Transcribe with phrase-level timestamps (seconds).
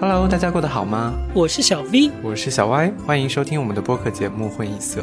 [0.00, 1.14] Hello，大家过得好吗？
[1.34, 5.00] 我是小 V，我是小 Y，欢迎收听我们的播客节目《混一色》。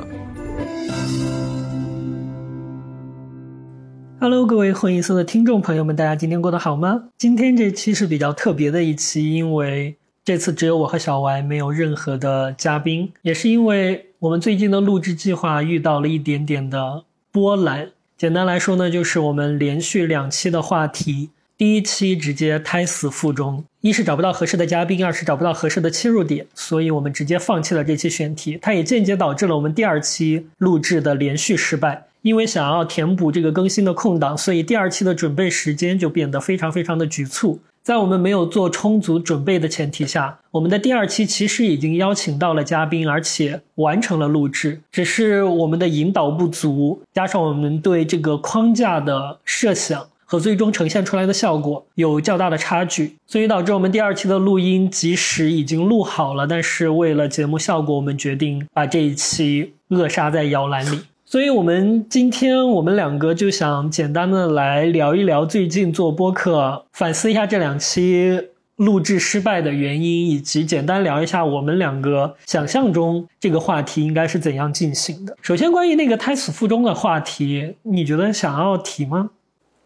[4.20, 7.06] Hello，各位混一色的听众朋友们，大家今天过得好吗？
[7.18, 17.90] 今天这期是比较特别的一期，因为这次只有我和小 Y，没有任何的嘉宾，也是因为我们最近的录制计划遇到了一点点的波澜。
[18.18, 21.30] 简单来说呢，就是我们连续两期的话题。
[21.60, 28.58] 第一期直接胎死腹中，一是找不到合适的嘉宾，二是找不到合适的切入点，所以我们直接放弃了这期选题。
[28.62, 32.06] 它也间接导致了我们第二期录制的连续失败。
[32.22, 37.60] 因为想要填补这个更新的空档，所以第二期的准备时间就变得非常非常的局促。
[37.84, 50.08] 在我们没有做充足准备的前提下，我们的第二期其实已经邀请到了嘉宾，而且完成了录制，只是我们的引导不足，加上我们对这个框架的设想。
[50.30, 61.00] 和最终呈现出来的效果有较大的差距，所以导致我们第二期的录音即使已经录好了，但是为了节目效果，我们决定把这一期扼杀在摇篮里。
[61.26, 68.40] 所以，我们今天我们两个就想简单的来聊一聊最近做播客，反思一下这两期
[68.76, 75.36] 录制失败的原因，以及简单聊一下我们两个想象中这个话题应该是怎样进行的。
[75.42, 79.32] 首先，关于那个胎死腹中的话题，你觉得想要提吗？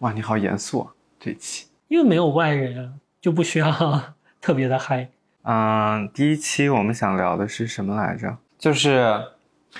[0.03, 0.91] 哇，你好严肃啊！
[1.17, 3.71] 这期因为没有外人啊，就不需要
[4.41, 5.07] 特别的嗨。
[5.43, 8.37] 嗯，第一期我们想聊的是什么来着？
[8.59, 9.17] 就是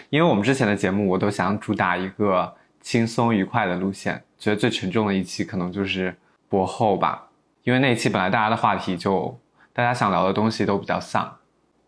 [0.10, 6.16] 因为我们之前的节目，我都想主打一个轻松愉快的路线，觉得最沉重的一期可能就是
[6.48, 7.28] 博后吧。
[7.64, 9.38] 因为那一期本来大家的话题就
[9.74, 11.38] 大家想聊的东西都比较丧。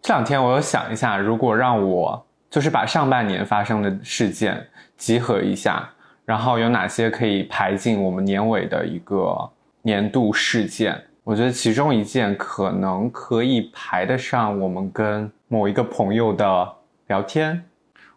[0.02, 5.92] 这两天我有想一下，如果让我就是把上半年发生的事件集合一下。
[6.26, 9.50] 然后有哪些可以排进我们年尾的一个
[9.84, 11.00] 年度事件？
[11.24, 16.68] 我觉得其中一件可能可以排得上我们跟某一个朋友的
[17.08, 17.64] 聊天。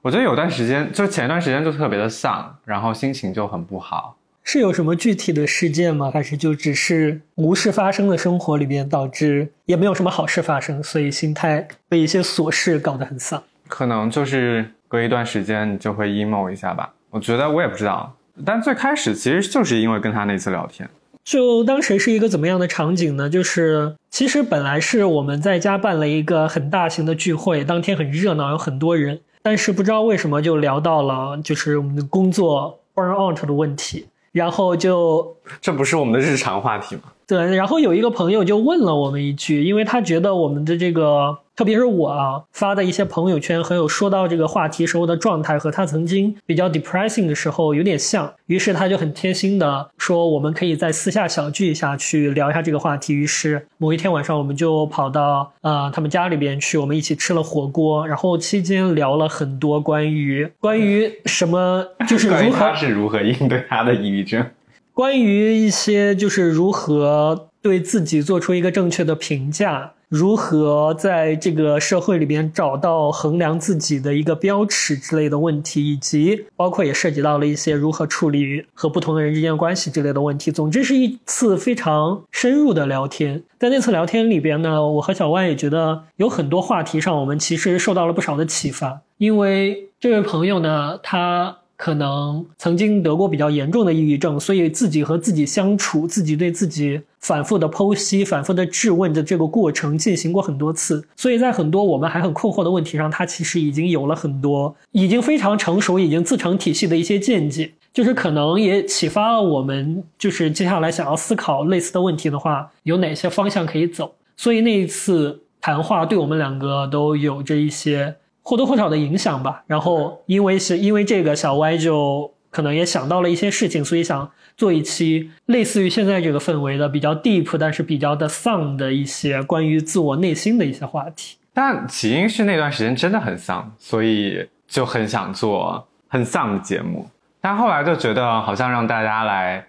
[0.02, 4.16] 我觉得有段时间，就前一段时间就特别的丧，然后心情就很不好。
[4.44, 6.10] 是有什么具体的事件吗？
[6.10, 13.42] 还是就只是无事发生的生活里面导致也没有什么好事发生，所以心态被一些琐事搞得很丧？
[13.66, 16.94] 可能就是隔一段时间你就会 emo 一下吧。
[17.10, 18.14] 我觉得我也不知道，
[18.44, 20.88] 但最开始其实就是因为跟他那次聊天，
[21.24, 23.30] 就当时是一个怎么样的场景呢？
[23.30, 37.02] 就是其实本来是我们在家办了一个很大型的聚会，当天很热闹，有很多人，但是不知道为什么就聊到了就是我们的工作 burn out 的问题，然后就这不是我们的日常话题吗？
[37.26, 41.38] 对，然后有一个朋友就问了我们一句，因为他觉得我们的这个。
[41.58, 53.12] 特别是我啊发的一些朋友圈，很有说到这个话题时候的状态和他曾经比较 depressing 的时候有点像，于是他就很贴心的说，我们可以在私下小聚一下去聊一下这个话题。
[53.12, 64.46] 于是某一天晚上，我们就跑到呃他们家里边去，我们一起吃了火锅，然后期间聊了很多关于关于什么，就是如何他是如何应对他的抑郁症，
[64.94, 69.94] 关于一些就是如何对自己做出一个正确的评价。
[70.08, 80.50] 如何在这个社会里边找到衡量自己的一个标尺之类的问题，以及包括也涉及到了一些如何处理和不同的人之间关系之类的问题。
[80.50, 83.42] 总之是一次非常深入的聊天。
[83.58, 89.02] 在那次聊天里边呢，我和小万也觉得有很多话题上，我们其实受到了不少的启发。
[89.18, 91.58] 因为这位朋友呢，他。
[91.78, 114.12] 可能曾经得过比较严重的抑郁症，所以自己和自己相处，自己对自己反复的剖析、反复的质问的这个过程进行过很多次，所以在很多我们还很困惑的问题上，他其实已经有了很多已经非常成熟、已经自成体系的一些见解，就是可能也启发了我们，就是接下来想要思考类似的问题的话，有哪些方向可以走。
[114.36, 118.16] 所以那一次谈话对我们两个都有着一些。
[118.48, 119.62] 或多或少的影响吧。
[119.66, 131.36] 然后，因为是因为这个，小歪就可能也想到了一些事情，所以想做一期类似于现在这个氛围的比较 deep，但是比较的丧的一些关于自我内心的一些话题。
[131.52, 137.06] 但起因是那段时间真的很丧，所以就很想做很丧的节目。
[137.42, 139.66] 但后来就觉得好像让大家来，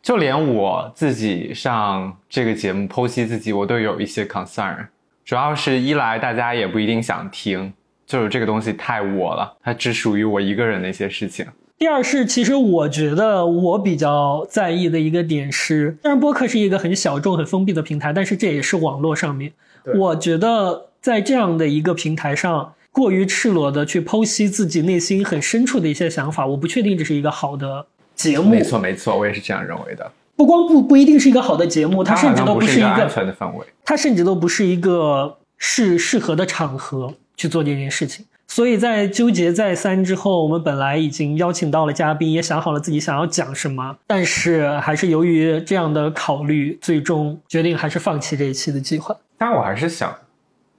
[0.00, 4.86] 就连我自己上这个节目剖析自己，我都有一些 concern。
[5.24, 7.74] 主要是一来大家也不一定想听。
[8.06, 11.44] 就是这个东西太我了，它只属于我一个人的一些事情。
[11.78, 19.52] 第二是，其实我觉得我比较在意的一个点是，虽然播客是一个很小众、很封闭的平台，但是这也是网络上面。
[19.98, 28.50] 我觉得在这样的一个平台上，过于赤裸的去剖析自己内心很深处的一些想法，我不确定这是一个好的节目。
[28.50, 30.10] 没错，没错，我也是这样认为的。
[30.34, 38.24] 不光不不一定是一个好的节目，它甚至都不是一个安全的氛围，它甚至都不是一个适适合的场合去做这件事情。
[38.48, 49.16] 所以在纠结再三之后，我们本来已经邀请到了嘉宾，也想好了自己想要讲什么，但是还是由于这样的考虑，最终决定还是放弃这一期的计划。
[49.36, 50.14] 但我还是想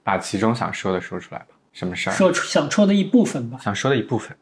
[0.02, 1.46] 把其中想说的说出来吧。
[1.74, 2.12] 什么事儿？
[2.14, 3.58] 说出想说的一部分吧。
[3.62, 4.34] 想说的一部分，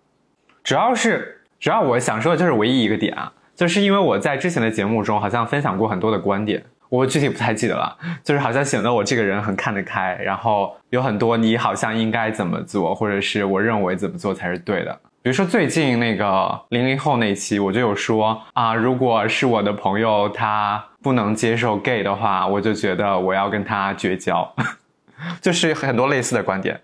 [0.63, 6.65] 主要是主要我想说的就是唯一一个点啊，就是因为我在之前的节目中好像分享过很多的观点。
[6.89, 15.01] 我具体不太记得了，就是好像显得我这个人很看得开，然后有很多你好像应该怎么做，或者是我认为怎么做才是对的。
[15.23, 24.55] 比如说最近那个零零后那期，我就有说啊，如果是我的朋友他不能接受 gay 的话，我就觉得我要跟他绝交，
[25.43, 26.81] 就是很多类似的观点。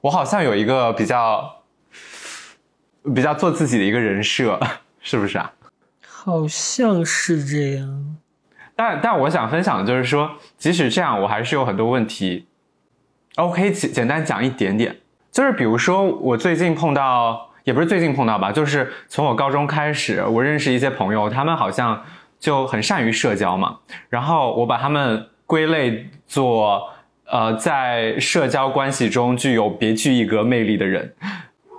[0.00, 1.62] 我好像有一个比较
[3.14, 4.58] 比较做自己的一个人设，
[5.00, 5.52] 是不是啊？
[6.04, 8.16] 好像是这样。
[8.80, 12.46] 但但我想分享的就是说，即使这样，我还是有很多问题。
[13.36, 14.96] OK，简简单讲一点点，
[15.30, 22.02] 就是比如说，我最近碰到，也不是最近碰到吧，就是从我高中开始，我认识一些朋友，他们好像
[22.38, 23.76] 就很善于社交嘛。
[24.08, 26.88] 然后我把他们归类做，
[27.26, 31.14] 呃，在社交关系中具有别具一格魅力的人。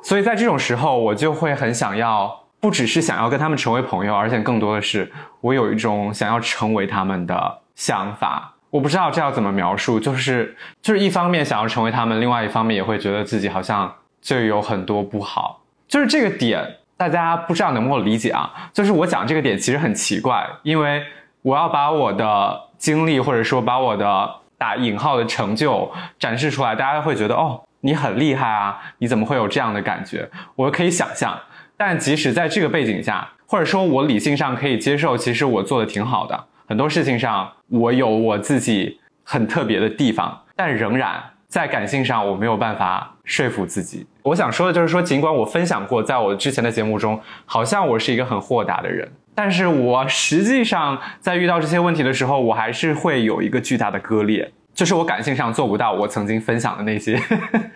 [0.04, 2.41] 所以在这种时候，我就会很想要。
[2.62, 5.12] 不只是想要跟他们成为朋友，而且更多的是
[5.42, 8.54] 我有一种想要成为他们的想法。
[8.70, 13.92] 我不知道这要怎么描述，就是就是一方面想要成为他们，另外一方面也会觉得自己好像
[14.22, 15.60] 就有很多不好。
[15.88, 16.64] 就是这个点，
[16.96, 18.50] 大家不知道能不能理解啊？
[18.72, 21.04] 就是我讲这个点其实很奇怪，因为
[21.42, 30.30] 我要把我的经历或者说把我的打引号的成就展示出来，大家会觉得哦，你很厉害啊，你怎么会有这样的感觉？
[30.56, 31.38] 我可以想象。
[31.84, 44.06] 但即使在这个背景下，或者说我理性上可以接受，其实我做的挺好的，很多事情上我有我自己很特别的地方，但仍然在感性上我没有办法说服自己。
[44.22, 54.52] 我想说的就是说，尽管我分享过，在我之前的节目中，好像我是一个很豁达的人，但是我实际上在遇到这些问题的时候，我还是会有一个巨大的割裂。
[54.82, 57.16] 就是我感性上做不到我曾经分享的那些，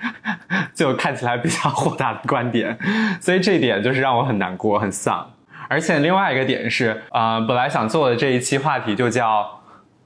[0.73, 2.75] 就看起来比较豁达的观点，
[3.21, 5.23] 所以这一点就是让我很难过、很丧。
[5.69, 9.47] 而且另外一个点是，呃，本来想做的这一期话题就叫，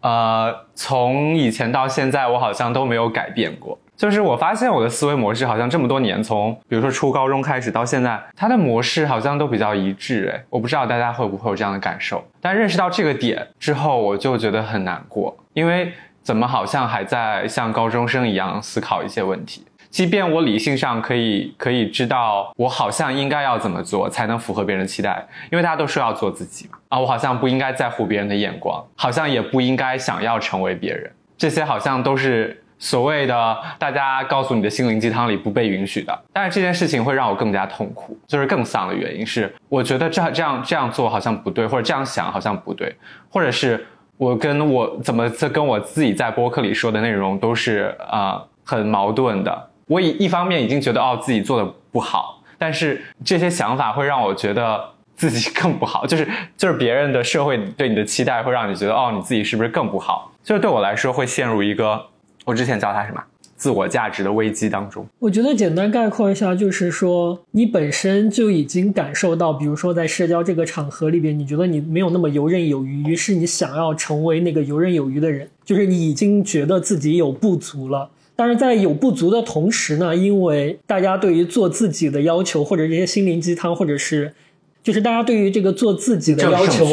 [0.02, 3.80] 呃，从以前到现在，我好像都没有改变过。
[3.96, 10.30] 就是我发现我的思维模式好像这么多年，从比如说初高中开始到现在，它的模式好像都比较一致。
[10.36, 12.22] 哎，我不知道大家会不会有这样的感受。
[12.42, 15.94] 但认识到这个点之后，我就觉得很难过，因为。
[16.30, 19.66] 怎么好像还在像高中生一样思考一些问题？
[19.90, 26.78] 即便我理性上可以可以知道，我好像应该要怎么做才能符合别人的期待，因为大家都说要做自己嘛。
[26.90, 36.16] 啊，我好像不应该在乎别人的眼光，好像也不应该想要成为别人，这些好像都是所谓的大家告诉你的心灵鸡汤里不被允许的。
[36.32, 42.96] 但是这件事情会让我更加痛苦，就是更丧的原因是，我觉得这这样这样做好像不对，或者这样想好像不对，
[43.32, 43.84] 或者是。
[44.20, 49.70] 我跟我怎么在跟我自己在播客里说的内容都是啊很矛盾的。
[49.88, 54.84] 我一一方面已经觉得哦自己做的不好，但是这些想法会让我觉得
[55.16, 56.06] 自己更不好。
[56.06, 56.28] 就是
[56.58, 60.30] 就是别人的社会对你的期待会让你觉得哦你自己是不是更不好？
[60.44, 62.06] 就是对我来说会陷入一个
[62.44, 63.24] 我之前叫他什么？
[63.60, 78.10] 自我价值的危机当中，我觉得简单概括一下，就是说你本身就已经感受到，比如说在社交这个场合里边，你觉得你没有那么游刃有余，于是你想要成为那个游刃有余的人，就是你已经觉得自己有不足了。
[78.38, 84.34] 但是在有不足的同时呢，因为大家对于做自己的要求，或者这些心灵鸡汤，或者是
[84.82, 86.86] 就是大家对于这个做自己的要求。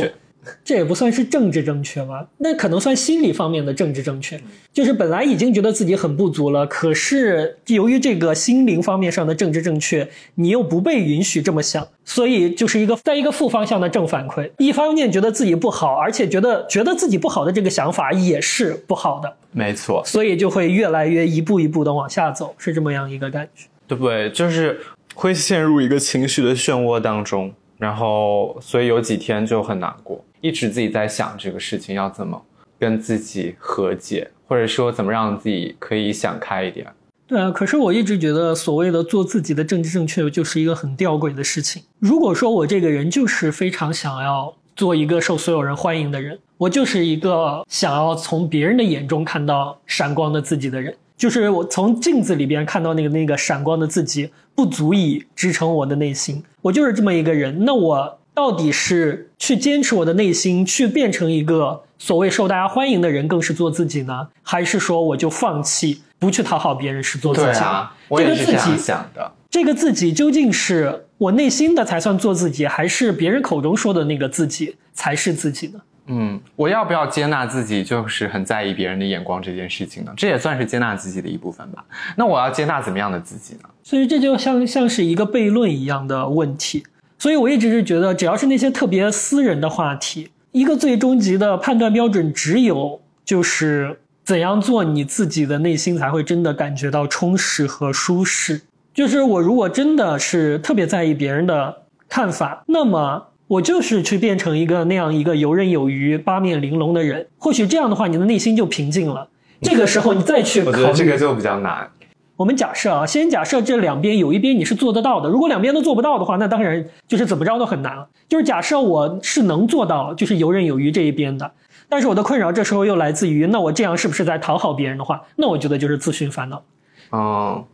[0.65, 2.27] 这也不算是政治正确吧？
[2.39, 4.41] 那可能算心理方面的政治正确。
[4.73, 14.51] 就是本来已经觉得自己很不足了，可是由于这个心灵方面上的政治正确，你又不被允许这么想，所以就是一个在一个负方向的正反馈。
[14.59, 19.37] 一方面觉得自己不好，而且觉得觉得自己不好的这个想法也是不好的。
[19.53, 23.67] 没错，所以就会越来越一步一步的往下走，是这么样一个感觉。
[23.89, 24.29] 对不对？
[24.31, 24.79] 就是
[25.15, 30.23] 会陷入一个情绪的漩涡当中，然后所以有几天就很难过。
[30.47, 32.41] 一直自己在想这个事情要怎么
[32.79, 36.87] 跟自己和解，或者说怎么让自己可以想开一点。
[37.27, 41.83] 对啊，可是我一直觉得所谓的做自己的政治正确就是一个很吊诡的事情。
[41.99, 57.65] 如果说我这个人就是非常想要做一个受所有人欢迎的人，我就是一个想要从别人的眼中看到闪光的自己的人，就是我从镜子里边看到那个那个闪光的自己不足以支撑我的内心，我就是这么一个人。
[57.65, 58.19] 那我。
[58.37, 64.29] 到底是去坚持我的内心，去变成一个所谓受大家欢迎的人，更是做自己呢？
[64.43, 67.59] 还是说我就放弃，不去讨好别人，是做自己？
[67.61, 69.33] 啊，我也是这样想的。
[69.49, 75.81] 这个自己究竟是我内心的才算做自己，还是别人口中说的那个自己才是自己呢？
[76.09, 80.13] 嗯，我要不要接纳自己，就是很在意别人的眼光这件事情呢？
[80.15, 81.83] 这也算是接纳自己的一部分吧。
[82.15, 83.71] 那我要接纳怎么样的自己呢？
[83.83, 86.85] 所以这就像像是一个悖论一样的问题。
[87.19, 98.61] 所以我一直是觉得，只要是那些特别私人的话题，一个最终极的判断标准只有就是怎样做你自己的内心才会真的感觉到充实和舒适。
[98.95, 103.29] 就是我如果真的是特别在意别人的看法，那么。
[103.49, 109.29] 我就是去变成一个那样一个游刃有余、八面玲珑的人，或许这样的话，你的内心就平静了。
[109.63, 111.89] 这个时候你再去考虑，这个就比较难。
[112.37, 118.07] 我们假设啊，先假设这两边有一边你是做得到的，如果两边都做不到的话，那当然就是怎么着都很难。
[118.29, 121.51] 就是假设我是能做到，就是游刃有余这一边的，
[121.89, 125.23] 但是我的困扰这时候又来自于，那我这样是不是在讨好别人的话？
[125.37, 126.63] 那我觉得就是自寻烦恼。
[127.11, 127.65] 哦，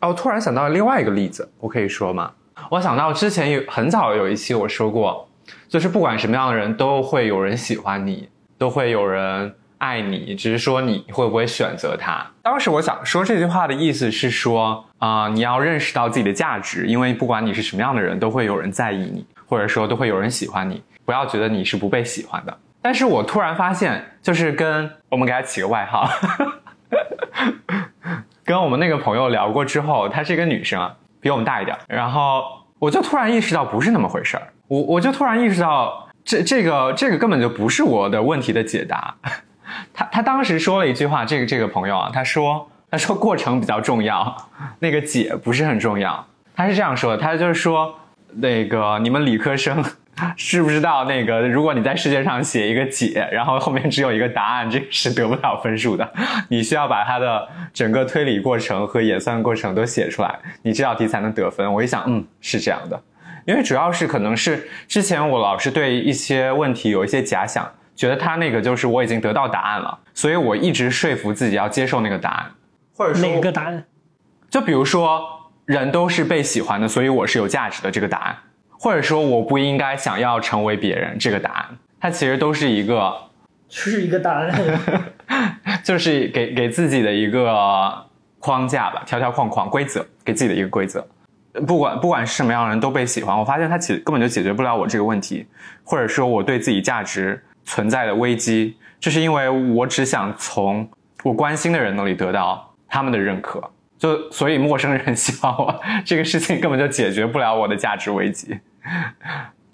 [0.00, 2.30] 哦，突然想到另外一个例子，我可以说吗？
[2.70, 5.28] 我想到之前有很早有一期我说过，
[5.68, 9.52] 就是不管什么样的人都会有人喜欢你，都会有人
[9.84, 12.26] 爱你，只是说你会不会选择他。
[12.42, 22.58] 当时我想说这句话的意思是说啊，你要认识到自己的价值，因为不管你是什么样的人，都会有人在意你，或者说都会有人喜欢你，不要觉得你是不被喜欢的。
[22.80, 26.08] 但是我突然发现，就是跟我们给他起个外号，
[28.42, 30.90] 跟我们那个朋友聊过之后，她是一个女生。
[31.20, 32.44] 比我们大一点，然后
[32.78, 39.14] 我就突然意识到不是那么回事儿，我我就突然意识到这这个这个根本就不是我的问题的解答。
[39.92, 44.36] 他他当时说了一句话，这个这个朋友啊，他说他说过程比较重要，
[44.78, 46.26] 那个解不是很重要。
[46.54, 47.94] 他是这样说的，他就是说
[48.34, 49.84] 那个你们理科生。
[50.36, 51.40] 知不知道那个？
[51.48, 56.08] 如果你在试卷上写一个解，然后后面只有一个答案，这是得不了分数的。
[56.48, 61.70] 你需要把它的整个推理过程和演算过程都写出来，你这道题才能得分。
[61.74, 63.02] 我一想，嗯，是这样的，
[63.44, 72.50] 因为主要是可能是之前我老是对一些问题有一些假想，觉得他那个就是我已经得到答案了，所以我一直说服自己要接受那个答案，
[72.96, 73.84] 或者说哪个答案？
[74.50, 75.20] 就比如说，
[75.64, 78.36] 人都是被喜欢的，所以我是有价值的这个答案。
[78.76, 81.66] 或者说我不应该想要成为别人这个答案，
[81.98, 83.14] 它其实都是一个，
[83.66, 84.52] 就是一个答案，
[85.82, 88.06] 就是给给自己的一个
[88.38, 91.06] 框架吧，条条框框规则，给自己的一个规则。
[91.66, 95.46] 不管不管是什么样的人都被喜欢，我发现他其根本就解决不了我这个问题，
[95.82, 100.88] 或者说我对自己价值存在的危机，就是因为我只想从
[101.22, 103.62] 我关心的人那里得到他们的认可。
[103.96, 108.58] 就所以陌生人喜欢我这个事情根本就解决不了我的价值危机。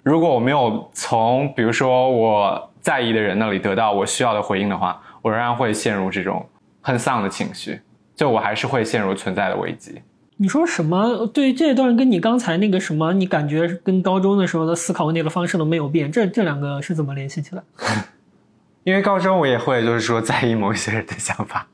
[0.03, 6.47] 如果我没有从比如说我在意的人那里得到我需要的回应的话，我仍然会陷入这种
[6.81, 7.81] 很丧的情绪，
[8.15, 10.01] 就我还是会陷入存在的危机。
[10.41, 11.27] 你说什么？
[11.27, 17.61] 对这段跟你刚才那个什么，你感觉跟高中的时候的思考问题的方式都没有变，这这两个是怎么联系起来？
[18.83, 21.67] 因为高中我也会就是说在意某些人的想法，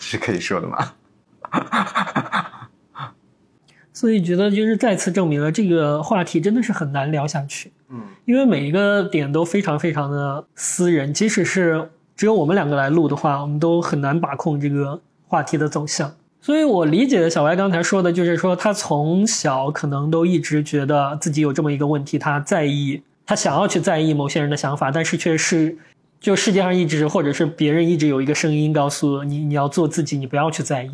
[0.00, 0.94] 是可以说的吗？
[3.94, 7.70] 所以觉得就是再次证明了这个话题真的是很难聊下去。
[7.88, 16.12] 嗯，因为每一个点都非常非常的私人，即使是只有我们两个来录的话，我们都很难把控这个话题的走向。
[16.40, 25.76] 所以我理解的小歪刚才说的就是说，他从小可能都一直觉得自己有这么一个问题，他在意，他想要去在意某些人的想法，但是却是
[26.20, 30.90] 就世界上一直或者是别人一直有一个声音告诉你，你要做自己，你不要去在意。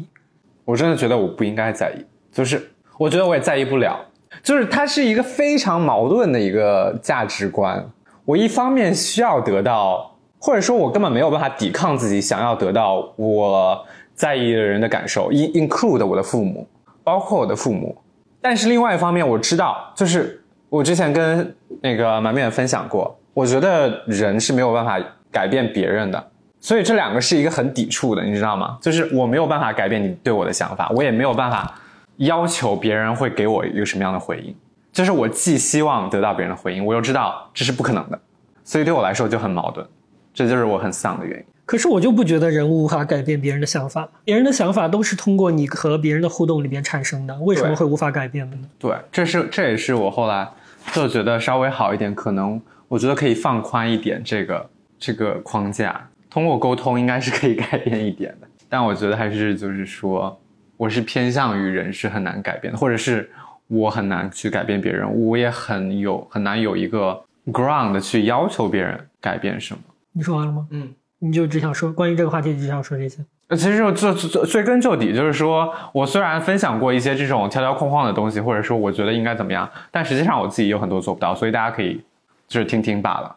[0.64, 4.00] 我真的觉得我不应该在意，就是我觉得我也在意不了，
[4.42, 7.86] 就是它是一个非常矛盾的一个价值观。
[8.24, 16.66] 我一方面需要得到，或者说我根本没有办法抵抗自己想要得到我在意的人的感受，in include 我的父母，
[17.02, 17.96] 包括我的父母。
[18.40, 24.98] 但是另外一方面，我知道，就是我之前跟那个满面分享过，我觉得人是没有办法
[25.30, 26.30] 改变别人的。
[26.60, 28.78] 所以这两个是一个很抵触的，你知道吗？
[28.80, 31.74] 就是我没有办法改变你对我的想法，我也没有办法
[32.16, 34.54] 要求别人会给我一个什么样的回应。
[34.92, 38.18] 就是我既希望得到别人的回应，我又知道这是不可能的，
[38.62, 39.86] 所以对我来说就很矛盾。
[40.34, 41.44] 这就是我很丧的原因。
[41.64, 48.68] 可是我就不觉得人无法改变别人的想法，别人的想法都是通过你和别人的互动里边产生的，为什么会无法改变的呢？
[48.78, 50.46] 对，这是这也是我后来
[50.92, 56.06] 就觉得稍微好一点，可能我觉得可以放宽一点这个这个框架。
[56.28, 60.38] 通过沟通应该是可以改变一点的，但我觉得还是就是说，
[60.76, 63.30] 我是偏向于人是很难改变的，或者是
[63.68, 69.80] 我很难去改变别人，我也很有很难有一个 ground 去要求别人改变什么。
[70.14, 70.66] 你说完了吗？
[70.70, 73.24] 嗯，你就只想说关于这个话题，只想说这些。
[73.48, 82.00] 呃，其实就就就追根究底，就是说我虽然分享过一些这种条条框框的东西，或者说我觉得应该怎么样，但实际上我自己有很多做不到，所以大家可以
[82.48, 83.36] 就是听听罢了。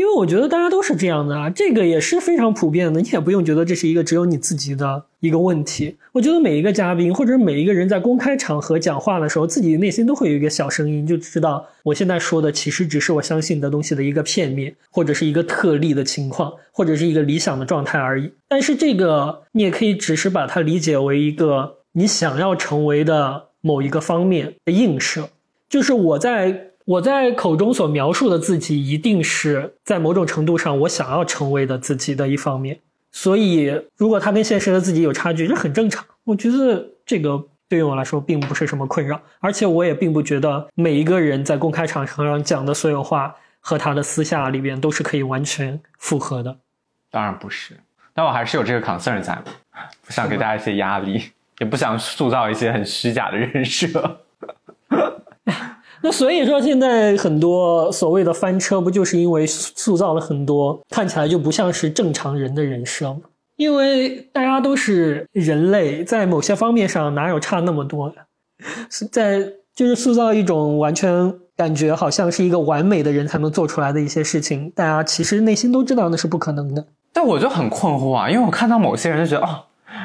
[0.00, 5.94] 因为我觉得大家都是这样的啊，这个也是非常普遍的，你也不用觉得这是一个只有你自己的一个问题。
[6.12, 18.32] 我觉得每一个嘉宾或者每一个人在公开场合讲话的时候，自己内心都会有一个小声音，就知道我现在说的其实只是我相信的东西的一个片面，或者是一个特例的情况，或者是一个理想的状态而已。
[18.48, 25.28] 但是这个你也可以只是把它理解为一个你想要成为的某一个方面的映射，
[25.68, 26.69] 就是我在。
[26.90, 32.80] 我在口中所描述的自己，一定是在某种程度上我想要成为的自己的一方面。
[33.12, 36.04] 所以，如果他跟现实的自己有差距，这很正常。
[36.24, 46.56] 我觉得这个对于我来说并不是什么困扰，而且我也并不觉得每一个人在公开场合上讲的所有话和他的私下里边都是可以完全符合的。
[47.08, 47.78] 当然不是，
[48.12, 49.40] 但我还是有这个 concern 在，
[50.04, 51.30] 不想给大家一些压力，
[51.60, 54.22] 也不想塑造一些很虚假的人设。
[56.02, 63.20] 那所以说，现在很多所谓的翻车，不就是因为塑造了很多看起来就不像是正常人的人设吗？
[63.56, 68.14] 因为大家都是人类，在某些方面上哪有差那么多呀？
[69.12, 76.82] 在就是塑造一种完全感觉好像是一个完美的人才能做出来的一些事情，大家其实内心都知道那是不可能的。
[77.12, 79.64] 但我就很困惑啊，因为我看到某些人就觉得，哦，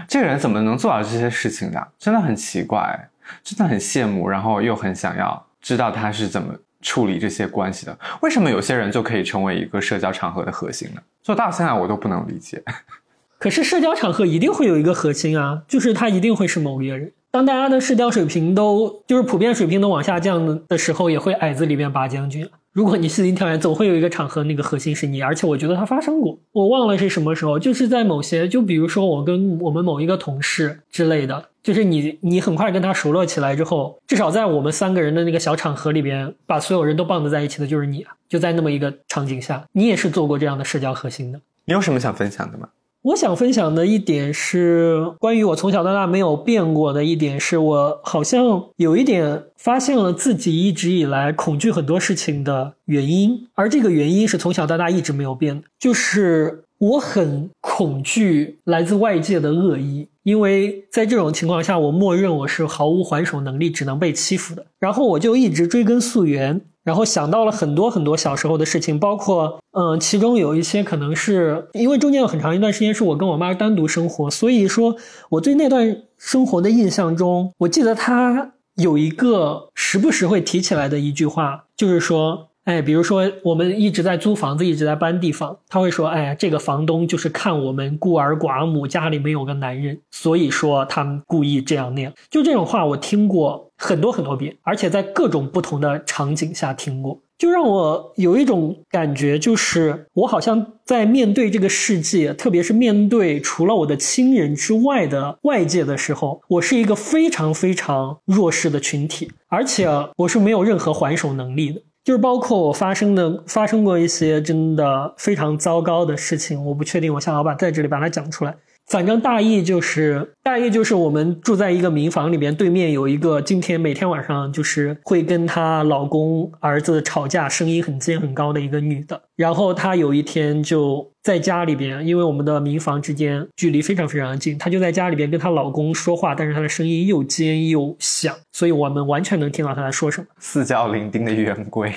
[0.10, 1.88] 这个人怎么能做到这些事情的？
[1.98, 3.10] 真的很奇怪，
[3.42, 5.46] 真的很羡慕，然后又很想要。
[5.65, 6.53] 知道他是怎么
[6.84, 8.00] 处理这些关系的？
[8.22, 11.01] 为什么有些人就可以成为一个社交场合的核心呢？
[11.24, 12.63] 做到现在我都不能理解。
[13.39, 17.12] 可是社交场合一定会有一个核心啊，就是他一定会是某一个人。
[17.31, 22.48] 当大家的社交水平都就是普遍水平都往下降的时候，也会矮子里面拔将军。
[22.75, 41.40] 如果你心心跳跃，总会有一个场合，那个核心是你，而且我觉得它发生过，我忘了是什么时候，就是在某些，就比如说我跟我们某一个同事之类的，就是你你很快跟他熟络起来之后，至少在我们三个人的那个小场合里边，把所有人都绑在一起的就是你啊，就在那么一个场景下，你也是做过这样的社交核心的。
[41.64, 42.68] 你有什么想分享的吗？
[43.05, 66.59] 我想分享的一点是关于我从小到大没有变过的一点，是我好像有一点发现了自己一直以来恐惧很多事情的原因，而这个原因是从小到大一直没有变的，就是我很恐惧来自外界的恶意，因为在这种情况下，我默认我是毫无还手能力，只能被欺负的，然后我就一直追根溯源。
[66.85, 74.95] 然后想到了很多很多小时候的事情，包括，嗯，其中有一些可能是因为中间有很长一段时间是我跟我妈单独生活，所以说
[75.31, 82.48] 我对那段生活的印象中，我记得她有一个时不时会提起来的一句话，就是说。
[82.66, 111.84] 哎，比如说我们一直在租房子，一直在搬地方，他会说：“哎，这个房东就是看我们孤儿寡母，家里没有个男人，所以说他们故意这样那样。”就这种话，我听过很多很多遍，而且在各种不同的场景下听过，就让我有一种感觉，就是我好像在面对这个世界，特别是面对除了我的亲人之外的外界的时候，我是一个非常非常弱势的群体，而且我是没有任何还手能力的。
[112.05, 118.55] 就是包括我发生的发生过一些真的非常糟糕的事情，我不确定我向老板在这里把它讲出来。
[118.87, 129.19] 反正大意就是，大意就是我们住在一个民房里边，对面有一个今天每天晚上就是会跟她老公儿子吵架，声音很尖很高的一个女的。
[129.35, 140.27] 然后她有一天就在家里边，因为我们的民房之间距离非常非常的近，她就在家里边跟她老公说话，但是她的声音又尖又响，所以我们完全能听到她在说什么。
[140.37, 141.91] 四脚伶仃的圆规，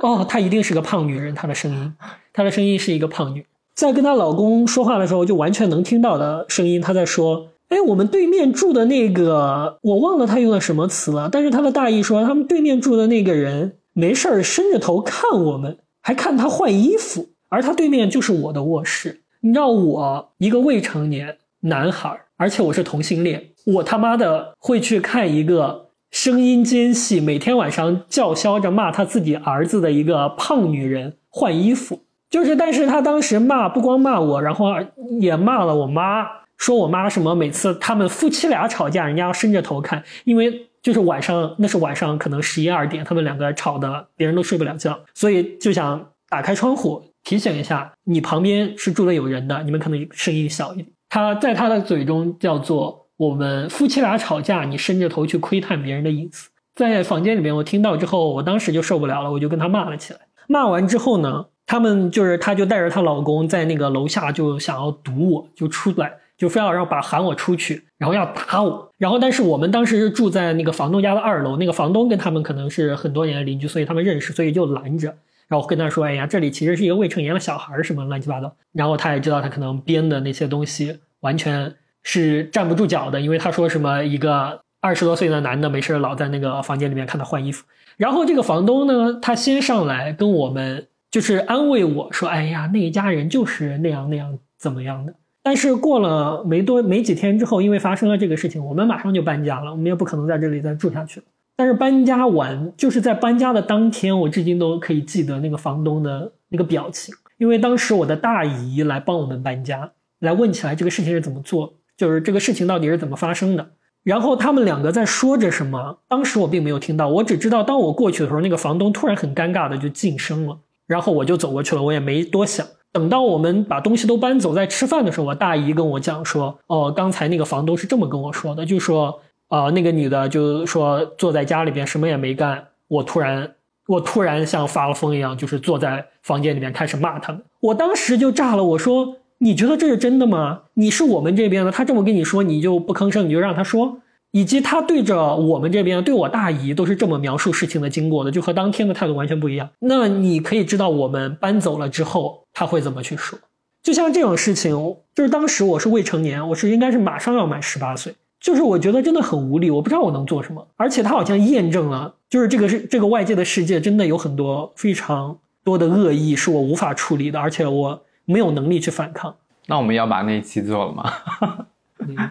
[0.00, 1.92] 哦，她一定是个胖女人，她的声音，
[2.32, 3.44] 她的声音是一个胖女。
[3.78, 6.80] 在跟她老公说话的时候，就完全能听到的声音。
[6.80, 11.28] 她在说：“哎，我们对面住的那个，我忘了她用的什么词了。
[11.30, 17.28] 但是她的大意说，他们对面住的那个人没事儿伸着头看我们，还看他换衣服。
[17.50, 19.20] 而他对面就是我的卧室。
[19.42, 34.74] 你知道，我一个未成年男孩，而且我是同性恋，我他妈的会去看一个声音尖细、每天晚上叫嚣着骂他自己儿子的一个胖女人换衣服。”就是，但是他当时骂不光骂我，然后
[35.20, 50.88] 也骂了我妈，说我妈什么每次他们夫妻俩吵架，人家要伸着头看，因为就是晚上那是晚上可能十一二点，他们两个吵的，别人都睡不了觉，所以就想打开窗户提醒一下，你旁边是住的有人的，你们可能声音小一点。
[51.08, 56.50] 他在他的嘴中叫做我们夫妻俩吵架，你伸着头去窥探别人的隐私。
[56.74, 60.20] 在房间里面，我听到之后，我当时就受不了了，我就跟他骂了起来。
[60.46, 68.90] 骂完之后呢，他们就是她就带着她老公在那个楼下就想要堵我，就出来，就非要让把喊我出去，然后要打我。
[68.96, 75.14] 然后但是我们当时是住在那个房东家的二楼，那个房东跟他们可能是很多年的邻居，所以他们认识，所以就拦着。
[75.46, 87.64] 然后跟他说：“哎呀，这里其实是一个未成年的小孩什么乱七八糟。”然后他也知道他可能编的那些东西完全是站不住脚的，因为他说什么一个二十多岁的男的没事老在那个房间里面看他换衣服。
[87.96, 101.26] 然后这个房东呢，他先上来跟我们就是安慰我说：“哎呀，那一家人就是那样那样怎么样的。”但是过了没多没几天之后，因为发生了这个事情，我们马上就搬家了，我们也不可能在这里再住下去了。
[101.56, 113.70] 但是搬家完，就是在搬家的当天，我至今都可以记得那个房东的那个表情，因为当时我的大姨来帮我们搬家，来问起来这个事情是怎么做，就是这个事情到底是怎么发生的。
[114.04, 122.66] 然后他们两个在说着什么，当时我并没有听到，我只知道当我过去的时候，那个房东突然很尴尬的就噤声了，然后我就走过去了，我也没多想。
[122.90, 129.20] 等到我们把东西都搬走，在吃饭的时候，我大姨跟我讲说，哦，刚才那个房东是这么跟我说的，就说。
[129.48, 133.50] 啊，那个女的就说坐在家里边什么也没干，我突然
[133.86, 137.40] 我突然像发了疯一样，就是坐在房间里面开始骂他们。
[137.60, 140.60] 我当时就炸了，我说你觉得这是真的吗？
[140.74, 143.96] 你是我们这边的，他这么跟你说，你就不吭声，你就让他说。
[144.30, 149.68] 以及他对着我们这边，对我大姨都是这么描述事情的经过的，就和当天的态度完全不一样。
[149.78, 153.38] 那你可以知道我们搬走了之后他会怎么去说。
[153.82, 154.72] 就像这种事情，
[155.14, 158.14] 就是当时我是未成年，我是应该是马上要满十八岁。
[158.40, 160.66] 就是我觉得真的很无力，我不知道我能做什么。
[160.76, 169.34] 而且他好像验证了，就是这个是这个外界的世界真的有很多非常多的恶意是我无法处理的，而且我没有能力去反抗。
[169.66, 171.12] 那我们要把那一期做了吗？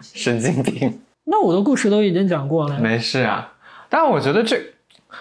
[0.00, 0.98] 神经病。
[1.30, 2.78] 那我的故事都已经讲过了。
[2.78, 3.52] 没事啊，
[3.88, 4.60] 但我觉得这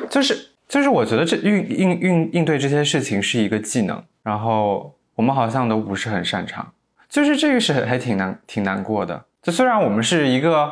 [0.09, 6.65] 就是就是我觉得这应应应应对这些事情是一个技能，然后我们好像都不是很擅长，
[7.09, 9.25] 就是这个是还挺难挺难过的。
[9.41, 10.71] 就虽然我们是一个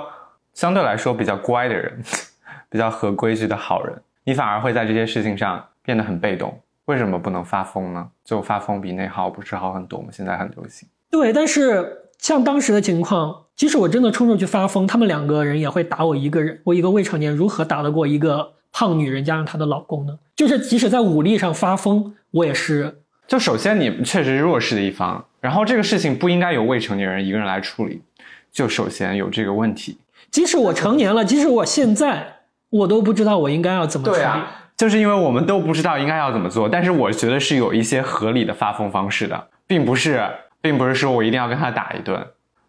[0.54, 2.02] 相对来说比较乖的人，
[2.70, 6.58] 比较合规矩的好人，你反而会在这些事情上变得很被动。
[6.86, 8.10] 为什么不能发疯呢？
[8.24, 10.10] 就发疯比内耗不是好很多吗？
[10.12, 10.88] 现在很流行。
[11.10, 16.60] 对，但是像当时的情况，即使我真的冲出去发疯，他们两个人也会打我一个人。
[16.64, 20.18] 我一个未成年如何打得过一个胖女人加上她的老公呢？
[20.36, 23.02] 就是即使在武力上发疯，我也是。
[23.28, 28.02] 就首先你确实弱势的一方，然后这个事情不应该由未成年人一个人来处理。
[28.52, 29.98] 就首先有这个问题，
[30.32, 34.28] 即使我成年了，即使我现在，我都不知道我应该要怎么处理。
[34.78, 40.22] 就是因为我们都不知道应该要怎么做，但是我觉得是有一些合理的发疯方式的，并不是，
[40.66, 42.20] 并不是说我一定要跟他打一顿。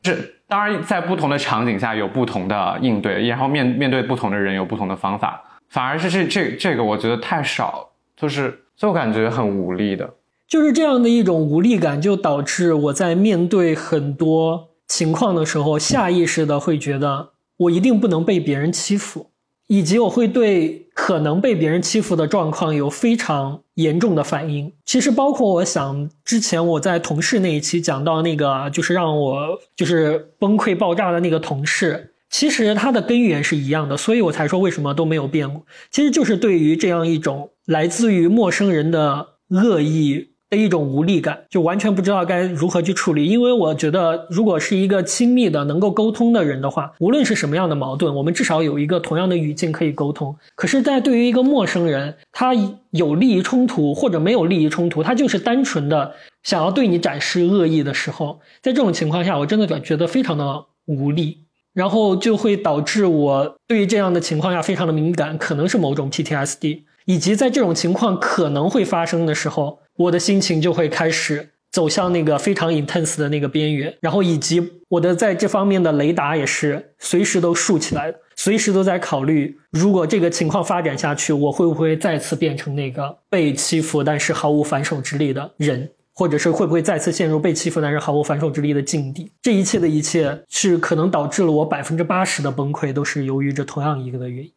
[0.03, 5.43] 是，当然在不同的场景下有不同的应对，然后面面对不同的人有不同的方法。
[5.71, 10.09] 反而是这这这个我觉得太少，就是就感觉很无力的，
[10.47, 14.69] 就是这样的一种无力感，就导致我在面对很多。
[14.87, 19.31] 情况的时候，下意识的会觉得我一定不能被别人欺负，
[19.67, 24.73] 以及我会对可能被别人欺负的状况有非常严重的反应。
[24.85, 40.31] 其实，包括我想之前我在同事那一期讲到那个，就是让我就是崩溃爆炸的那个同事，其实他的根源是一样的，所以我才说为什么都没有变过，其实就是对于这样一种来自于陌生人的恶意。
[40.49, 43.27] 的一种无力感，就完全不知道该如何去处理。
[43.27, 50.37] 因为我觉得，如果是一个亲密的、能够沟通的人的话，无论是什么样的矛盾，我们至少有一个同样的语境可以沟通。
[50.55, 52.53] 可是，在对于一个陌生人，他
[52.91, 61.39] 有利益冲突或者没有利益冲突，他就是单纯的想要对你展示恶意的时候，在这种情况下，我真的感觉得非常的无力，
[61.75, 69.81] 然后就会导致我对于这样的情况下非常的敏感，可能是某种 PTSD，以及在这种情况可能会发生的时候。
[69.97, 89.31] 我的心情就会开始走向那个非常 intense 的那个边缘，然后以及我的在这方面的雷达也是随时都竖起来的，随时都在考虑，如果这个情况发展下去，我会不会再次变成那个被欺负但是毫无反手之力的人，或者是会不会再次陷入被欺负但是毫无反手之力的境地？
[89.43, 94.53] 这一切的一切是可能导致了我百分之八十的崩溃，都是由于这同样一个的原因。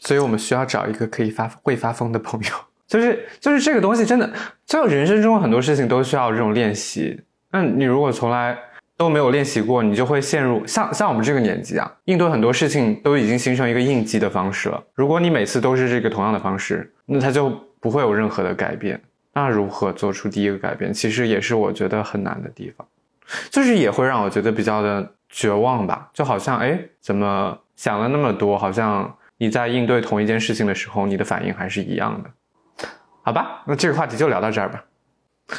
[0.00, 2.50] 所以我们需要找一个可以发会发疯的朋友。
[2.92, 4.30] 就是就是这个东西真的，
[4.66, 7.18] 就人生中很多事情都需要这种练习。
[7.50, 8.54] 那你如果从来
[8.98, 14.84] 都没有练习过，你就会陷入像像我们这个年纪啊，应对很多事情都已经形成一个应激的方式了。
[14.94, 17.48] 如果你每次都是这个同样的方式，那它就
[17.80, 19.00] 不会有任何的改变。
[19.32, 22.86] 那如何做出第一个改变，其实也是我觉得很难的地方，
[23.48, 26.10] 就是也会让我觉得比较的绝望吧。
[26.12, 29.10] 就好像哎，怎么想了那么多，好像。
[29.38, 32.30] 你在应对同一件事情的时候，你的反应还是一样的。
[33.22, 34.84] 好吧，那这个话题就聊到这儿吧。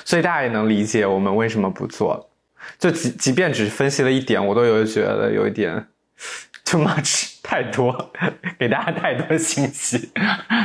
[0.06, 2.30] 所以大家也能理解我们为什么不做。
[2.80, 5.86] 就即即便只是分析了一点，我都有觉得有一点
[6.65, 8.12] too much 太多，
[8.58, 10.12] 给大家太多信息。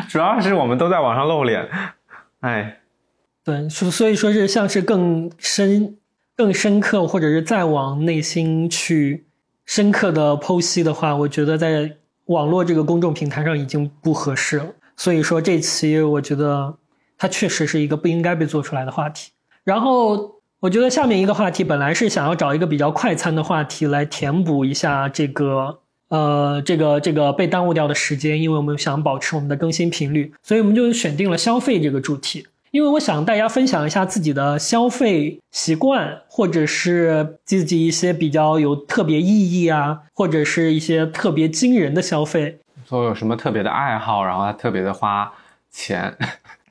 [0.08, 1.68] 主要是我们都在网上露脸，
[2.40, 2.80] 哎，
[3.44, 5.96] 对，所所以说是像是更深、
[6.36, 9.26] 更深刻，或者是再往内心去
[9.66, 14.66] 深刻的剖析的话，我觉得在网络这个公众平台上已经不合适了。
[14.96, 16.76] 所以说这期我觉得
[17.18, 19.32] 它确实是一个不应该被做出来的话题。
[19.64, 20.36] 然后。
[20.60, 25.78] 我觉得下面一个话题本来是想要找一个比较快餐的话题来填补一下这个
[26.08, 32.44] 呃这个这个被耽误掉的时间，因为我们想保持我们的更新频率，所以我们就选定了消费这个主题。
[32.72, 45.32] 因为我想大家分享一下自己的消费习惯，或者是自己一些比较有特别意义啊，或者是一些特别惊人的消费，说有什么特别的爱好，然后他特别的花
[45.70, 46.18] 钱。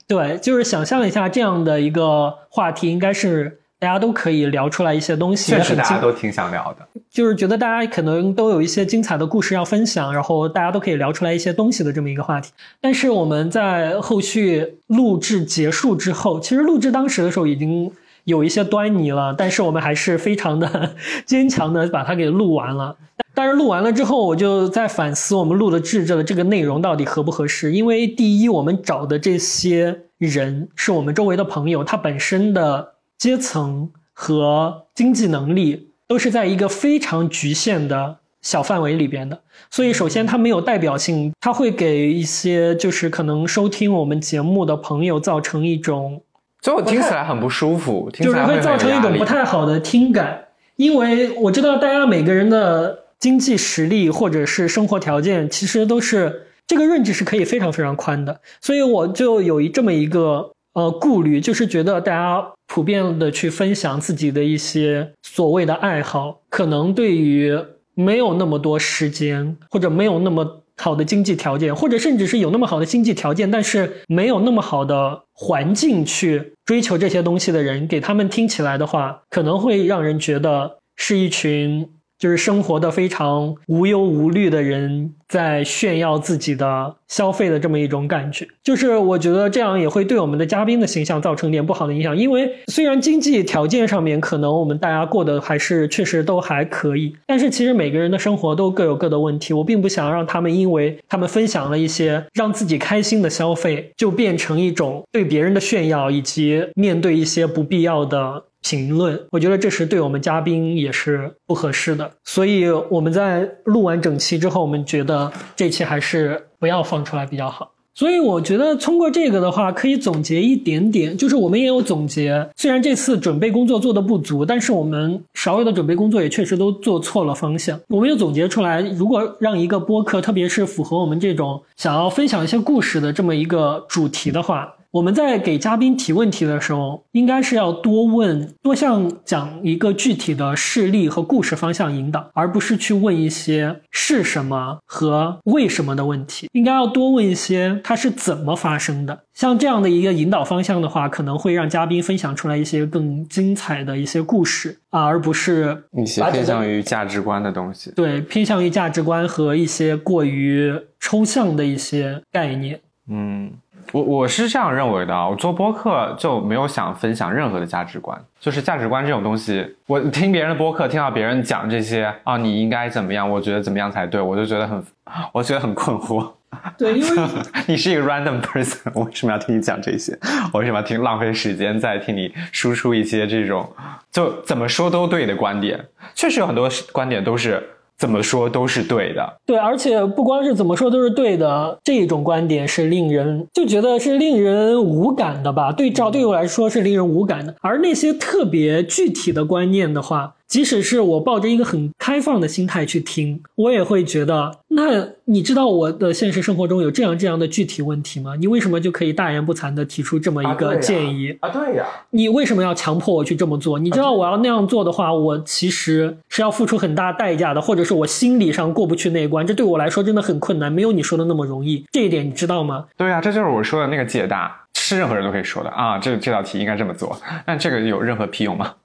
[0.07, 3.59] 对，就是想象一下这样的一个话题，应该是。
[3.79, 6.87] 大家都可以聊出来一些东西，确实大家都挺想聊的。
[7.11, 12.51] 就是觉得大家可能都有一些精彩的故事要分享，然后大家都可以聊出来一些东西的这么一个话题。
[12.81, 17.91] 但是我们在后续录制结束之后，其实录制当时的时候已经
[18.23, 20.95] 有一些端倪了，但是我们还是非常的
[21.27, 22.95] 坚强的把它给录完了。
[23.37, 27.71] 但是录完了之后，我就在反思我们录的制的这个内容到底合不合适。
[27.71, 32.93] 因为第一，我们找的这些人是我们周围的朋友，他本身的。
[33.19, 46.21] 阶层和经济能力都是在一个非常局限的小范围里边的，所以首先它没有代表性，它会给一些就是可能收听我们节目的朋友造成一种，
[46.61, 50.39] 就听起来很不舒服， 就是会造成一种不太好的听感。
[50.75, 60.51] 因为我知道大家每个人的经济实力或者是生活条件，其实都是这个认知是可以非常非常宽的，所以我就有一这么一个。
[60.73, 67.57] 呃，顾虑就是觉得大家普遍的去分享自己的一些所谓的爱好，可能对于
[67.95, 81.89] 没有那么多时间，或者没有那么好的经济条件，或者甚至是有那么好的经济条件，但是没有那么好的环境去追求这些东西的人，给他们听起来的话，可能会让人觉得是一群。
[82.17, 92.15] 就是生活的非常无忧无虑的人在炫耀自己的消费的这么一种感觉，就是我觉得这样也会对我们的嘉宾的形象造成点不好的影响。
[92.15, 99.53] 因为虽然经济条件上面可能我们大家过得还是确实都还可以，但是其实每个人的生活都各有各的问题。
[99.53, 108.43] 我并不想让他们因为他们分享了一些让自己开心的消费，就变成一种对别人的炫耀，以及面对一些不必要的。
[108.59, 115.16] 评论，我觉得这是对我们嘉宾也是不合适的，所以我们在录完整期之后，我们觉得
[115.55, 117.71] 这期还是不要放出来比较好。
[117.93, 122.47] 所以我觉得通过这个的话，可以总结一点点，就是我们也有总结。
[122.55, 127.79] 虽然这次准备工作做的不足，但是我们少有的准备工作也确实都做错了方向。
[127.87, 134.75] 我们又总结出来，如果让一个播客，特别是符合我们这种想要分享一些故事的这么一个主题的话。
[134.91, 146.47] 我们在给嘉宾提问题的时候，应该是要多问、多向讲一个具体的事例和故事方向引导，而不是去问一些是什么和为什么的问题。
[146.53, 149.19] 应该要多问一些它是怎么发生的。
[149.33, 157.91] 像这样的一个引导方向的话，可能会让嘉宾分享出来一些更精彩的一些故事啊，而不是一些偏向于价值观的东西。
[157.91, 162.79] 对，偏向于价值观和一些过于抽象的一些概念。
[163.09, 163.51] 嗯。
[163.91, 174.83] 我我是这样认为的啊，我做播客就没有想分享任何的价值观，就是价值观这种东西，我听别人的播客，听到别人讲这些啊，你应该怎么样，我觉得怎么样才对，我就觉得很，
[175.31, 176.31] 我觉得很困惑。
[176.77, 177.27] 对，因为
[177.67, 180.17] 你是一个 random person，我为什么要听你讲这些？
[180.53, 183.69] 我为什么要听浪费时间在听你输出一些这种
[184.11, 185.85] 就怎么说都对的观点？
[186.15, 187.63] 确实有很多观点都是。
[187.97, 195.71] 怎么说都是对的，对，而且不光是怎么说都是对的，这种观点是令人就觉得是令人无感的吧？
[195.71, 200.33] 对照对我来说是令人无感的，而那些特别具体的观念的话。
[200.47, 208.35] 即使是我抱着一个很开放的心态去听，我也会觉得，那你知道我的现实生活中有这样这样的具体问题吗？
[208.39, 211.49] 你为什么就可以大言不惭的提出这么一个建议啊？
[211.49, 213.79] 对呀，你为什么要强迫我去这么做？
[213.79, 221.83] 你知道我要那样做的话，我其实是要付出很大代价的，或者是我心理上过不去那一关，这对我来说真的很困难，没有你说的那么容易。
[221.91, 222.85] 这一点你知道吗？
[222.95, 225.97] 对呀，这就是我说的那个解答，是任何人都可以说的啊。
[225.97, 228.75] 这这道题应该这么做，但这个有任何屁用吗？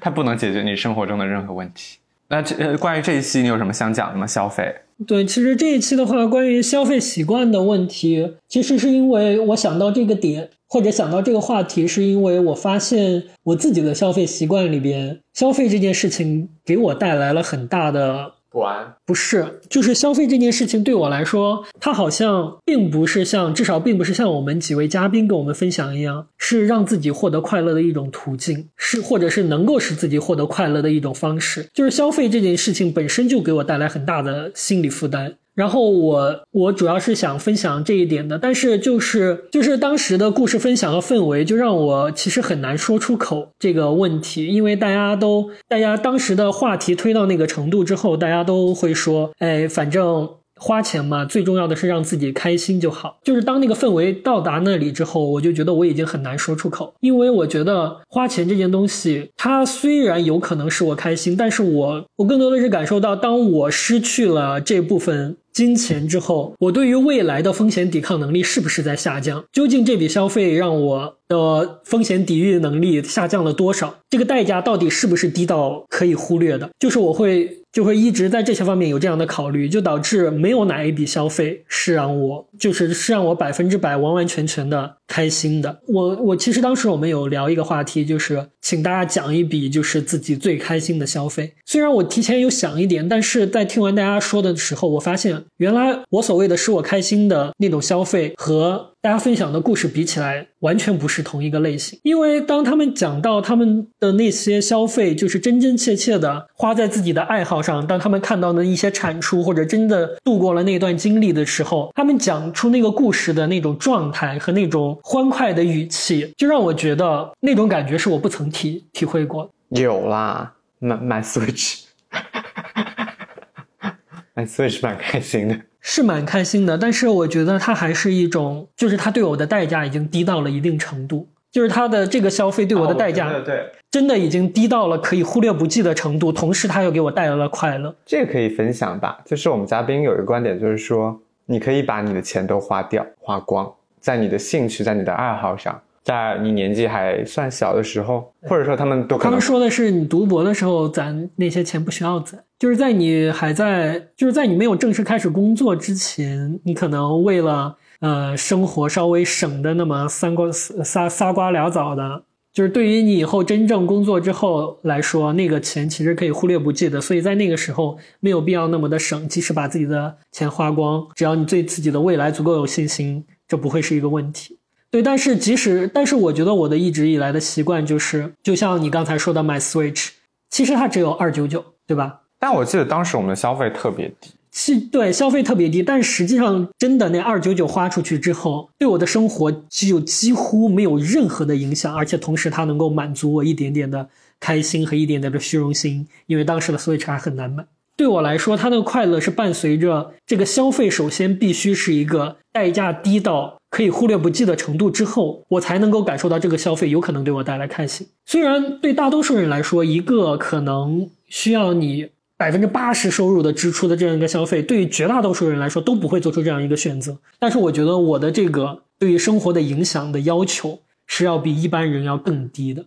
[0.00, 1.98] 它不能解决你生活中的任何问题。
[2.28, 4.26] 那这关于这一期，你有什么想讲的吗？
[4.26, 4.74] 消费
[5.06, 18.33] 对，其实这一期的话，关于消费习惯的问题，其实是因为我想到这个点，或者想到这个话题，是因为我发现我自己的消费习惯里边，消费这件事情给我带来了很大的。
[18.54, 18.62] 不
[19.04, 31.68] 不是，就是消费这件事情对我来说，它好像并不是像，至少并不是像我们几位嘉宾跟我们分享一样，是让自己获得快乐的一种途径，是或者是能够使自己获得快乐的一种方式。
[31.74, 35.34] 就是消费这件事情本身就给我带来很大的心理负担。
[35.54, 50.28] 然后我我主要是想分享这一点的，但是就是就是当时的故事分享和氛围，就让我其实很难说出口这个问题，因为大家都大家当时的话题推到那个程度之后，大家都会说，哎，反正。
[50.56, 53.18] 花钱嘛，最重要的是让自己开心就好。
[53.24, 69.44] 就是当那个氛围到达那里之后，我就觉得我已经很难说出口，因为我觉得花钱这件东西，它虽然有可能使我开心，但是我我更多的是感受到，当我失去了这部分金钱之后，我对于未来的风险抵抗能力是不是在下降？
[69.52, 73.94] 究竟这笔消费让我的风险抵御能力下降了多少？
[74.10, 76.70] 这个代价到底是不是低到可以忽略的？
[76.78, 77.58] 就是我会。
[77.74, 85.80] 就会一直在这些方面有这样的考虑，就导致没有哪一笔消费是让我就是是让我百分之百完完全全的开心的。
[85.88, 91.54] 我我其实当时我们有聊一个话题，就是请大家讲一笔就是自己最开心的消费。
[91.66, 98.93] 虽然我提前有想一点，但是在听完大家说的时候，我发现原来我所谓的使我开心的那种消费和。
[99.04, 102.00] 大家分享的故事比起来，完全不是同一个类型。
[102.04, 119.52] 因为当他们讲到他们的那些消费，就是真真切切的花在自己的爱好上，当他们看到的一些产出，或者真的度过了那段经历的时候，他们讲出那个故事的那种状态和那种欢快的语气，就让我觉得那种感觉是我不曾体体会过。
[119.68, 121.82] 有啦，买买 Switch，
[124.32, 125.60] 买 Switch 蛮开心的。
[125.86, 136.32] 是蛮开心的，但是我觉得他还是一种，就是他对我的代价已经低到了一定程度，就是他的这个消费对我的代价，对，真的已经低到了可以忽略不计的程度。
[136.32, 137.94] 同时，他又给我带来了快乐。
[138.06, 139.20] 这个可以分享吧？
[139.26, 143.70] 就是我们嘉宾有一个观点，就是说你可以把你的钱都花掉、花光，
[144.00, 145.78] 在你的兴趣、在你的爱好上。
[146.04, 174.58] 在你年纪还算小的时候，或者说他们都他们说的是你读博的时候攒那些钱不需要攒，就是在你还在就是在你没有正式开始工作之前，你可能为了呃生活稍微省的那么三瓜仨仨瓜俩枣的，就是对于你以后真正工作之后来说，那个钱其实可以忽略不计的，所以在那个时候没有必要那么的省，即使把自己的钱花光，只要你对自己的未来足够有信心，这不会是一个问题。
[174.94, 180.10] 对，但是即使，但是我觉得我的一直以来的习惯就是，就像你刚才说的买 Switch，
[180.50, 182.20] 其实它只有二九九，对吧？
[182.38, 197.66] 但我记得当时我们的消费特别低，是，对，消费特别低，但实际上真的那二九九花出去之后，对我的生活就几乎没有任何的影响，而且同时它能够满足我一点点的开心和一点点的虚荣心，因为当时的 Switch 还很难买。
[197.96, 203.56] 对我来说，它那个快乐是伴随着这个消费，首先必须是一个代价低到。
[203.74, 208.06] 可以忽略不计的程度之后，我才能够感受到这个消费有可能对我带来开心。
[208.24, 217.18] 虽然对大多数人来说，一个可能需要你百分之八十收入的支出的这样一个消费，对于绝大多数人来说都不会做出这样一个选择。
[217.40, 222.84] 但是我觉得我的这个对于生活的影响的要求是要比一般人要更低的。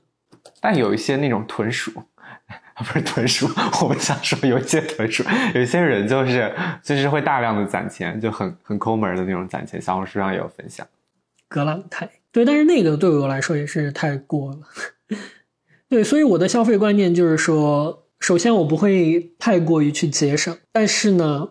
[0.62, 1.92] 但有一些那种豚鼠。
[2.86, 3.50] 不是豚鼠，
[3.82, 5.24] 我们想说有一些豚鼠，
[5.56, 9.82] 有一些人就是就是会大量的攒钱，就很很抠门的那种攒钱。
[9.82, 10.86] 小红书上也有分享。
[11.48, 14.58] 格朗泰，对，但是那个对我来说也是太过了。
[15.90, 21.50] 对，所以我的消费观念就是说，首先我不会太过于去节省，但是呢，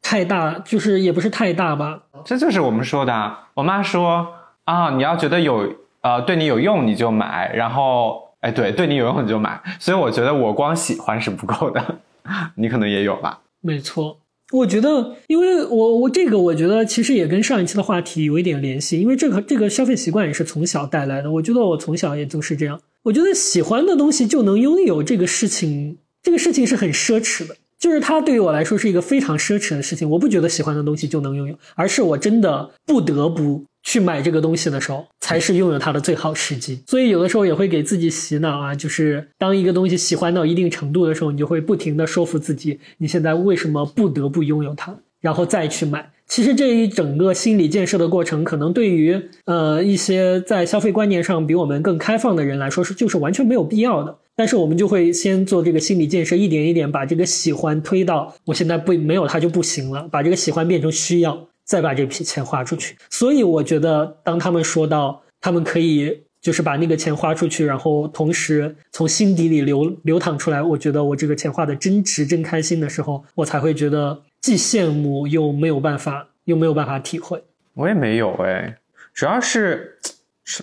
[0.00, 2.02] 太大就是也不是太大吧。
[2.24, 4.28] 这就是我们说的，我妈说
[4.62, 8.27] 啊，你要觉得有呃对你有用你就买，然后。
[8.40, 11.98] 哎，对，对你有用你就买，所以我觉得我光喜欢是不够的，
[12.56, 13.40] 你可能也有吧？
[13.60, 14.18] 没错，
[14.52, 21.30] 我觉得，因为我我这个我觉得其实也跟上一期的话题有一点联系，因为这个这个消费习惯也是从小带来的。
[21.32, 30.08] 我觉得我从小也就是这样，我觉得喜欢的东西就能拥有这个事情，这个事情是很奢侈的，就是它对于我来说是一个非常奢侈的事情。
[30.08, 33.64] 我不觉得喜欢的东西就能拥有，而是我真的不得不。
[33.84, 36.82] 去买这个东西的时候，才是拥有它的最好时机。
[36.86, 54.16] 所以有的时候也会给自己洗脑啊，就是当一个东西喜欢到一定程度的时候，你就会不停的说服自己，你现在为什么不得不拥有它，然后再去买，其实这一整个心理建设的过程，可能对于呃一些在消费观念上比我们更开放的人来说是就是完全没有必要的。
[54.34, 62.96] 但是我们就会先做这个心理建设，一点一点把这个喜欢推到我现在不没有它就不行了，把这个喜欢变成需要，再把这笔钱花出去。
[63.08, 74.22] 所以我觉得，当他们说到他们可以就是把那个钱花出去，然后同时从心底里流流淌出来，我觉得我这个钱花的真值、真开心的时候，我才会觉得。
[74.40, 77.42] 既羡慕又没有办法，又没有办法体会。
[77.74, 78.78] 我也没有哎，
[79.12, 79.98] 主要是，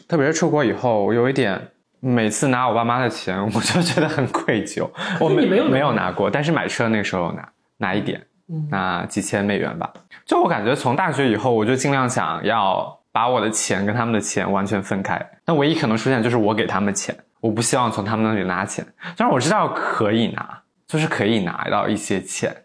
[0.08, 1.62] 特别是出国以后，我有一点，
[2.00, 4.90] 每次拿我爸妈的钱，我就觉得很愧疚。
[5.20, 8.26] 我没没有没有拿过，但是买车那个时候拿拿一点，
[8.72, 9.92] 拿几千美元吧。
[10.26, 15.20] 就我感觉，从大学以后，我就尽量想要把我的钱跟他们的钱完全分开。
[15.46, 18.86] 那唯一可能出现就是我给他们钱，我不希望从他们那里拿钱。
[19.16, 22.56] 虽然我知道可以拿，就是可以拿到一些钱。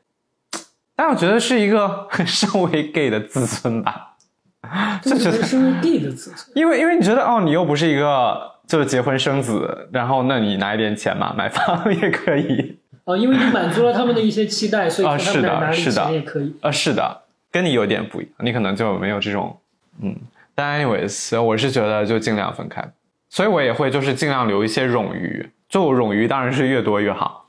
[0.97, 4.17] 但我觉得是一个身为 gay 的自尊吧，
[5.03, 17.20] 就觉得身为 gay 的自尊，因为因为你觉得哦，你又不是一个就是结婚生子，然后那你拿一点钱嘛，买房也可以哦，因为你满足了他们的一些期待，所以他们拿是的，也可以啊，是的，
[17.51, 19.57] 跟你有点不一样，你可能就没有这种
[20.01, 20.17] 嗯，
[20.55, 22.83] 但 anyways，我是觉得就尽量分开，
[23.29, 27.49] 所以我也会就是尽量留一些冗余，就冗余当然是越多越好。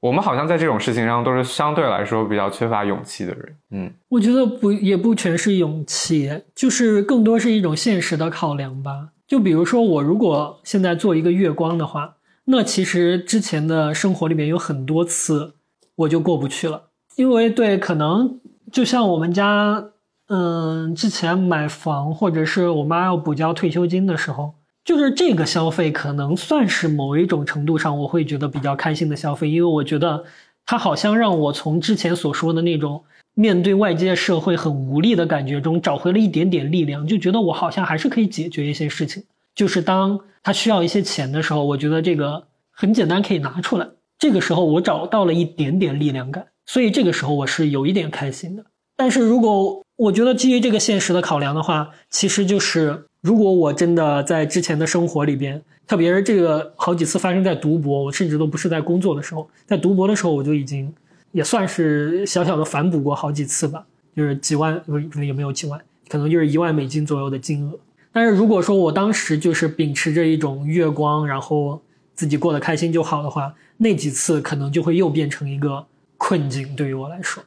[0.00, 3.56] 我们好像在这种事情上都是相对来说比较缺乏勇气的人。
[3.72, 9.10] 嗯，我觉得不也不全是勇气，就是更多是一种现实的考量吧。
[9.28, 15.54] 就比如说，我如果现在做一个月光的话，那其实之前的生活里面有很多次
[15.96, 16.84] 我就过不去了，
[17.16, 18.39] 因为对，可能
[18.72, 19.84] 就像我们家，
[20.28, 24.54] 嗯，之前买房或者是我妈要补交退休金的时候。
[24.82, 30.24] 就是这个消费可能算是某一种程度上，我会觉得比较开心的消费，因为我觉得
[30.64, 33.04] 它好像让我从之前所说的那种
[33.34, 39.22] 面对外界社会很无力的感觉中找回了一点点力量，就觉得我好像还是可以解决一些事情。
[39.54, 43.86] 就是当他需要一些钱的时候，我觉得这个很简单可以拿出来，
[44.18, 48.64] 这个时候我找到了一点点力量感，所以这个时候我是有一点开心的。
[48.96, 53.06] 但是如果我觉得基于这个现实的考量的话，其实就是。
[53.22, 60.90] 如果我真的在之前的生活里边，特别是这个好几次发生在读博，我甚至都不是在工作的时候，在读博的时候，我就已经
[61.32, 63.84] 也算是小小的反哺过好几次吧，
[64.16, 67.78] 就是几万不是也没有几万，可能就是一万美金左右的金额。
[68.10, 71.78] 但是如果说我当时就是秉持着一种月光，然后
[72.14, 75.84] 自己过得开心就好的话，那几次可能就会又变成一个
[76.22, 77.42] 困境，对于我来说，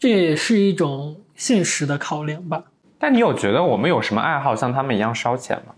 [0.00, 2.60] 这也是一种现实的考量吧。
[2.98, 5.72] 但你有觉得我们有什么爱好像他们一样烧钱吗？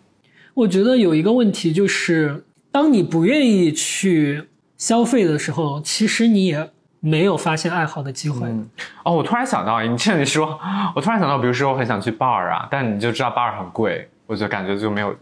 [0.55, 2.43] 我觉得有一个问题就是，
[2.73, 6.71] 当你不愿意去消费的时候，其实你也
[7.01, 8.49] 没有发现爱好的机会。
[9.05, 10.59] 哦，我突然想到，你这你说，
[10.97, 15.19] 我突然想到，比如说我很想去 bar 啊，但你就知道 bar 很贵，我就感觉就没有去。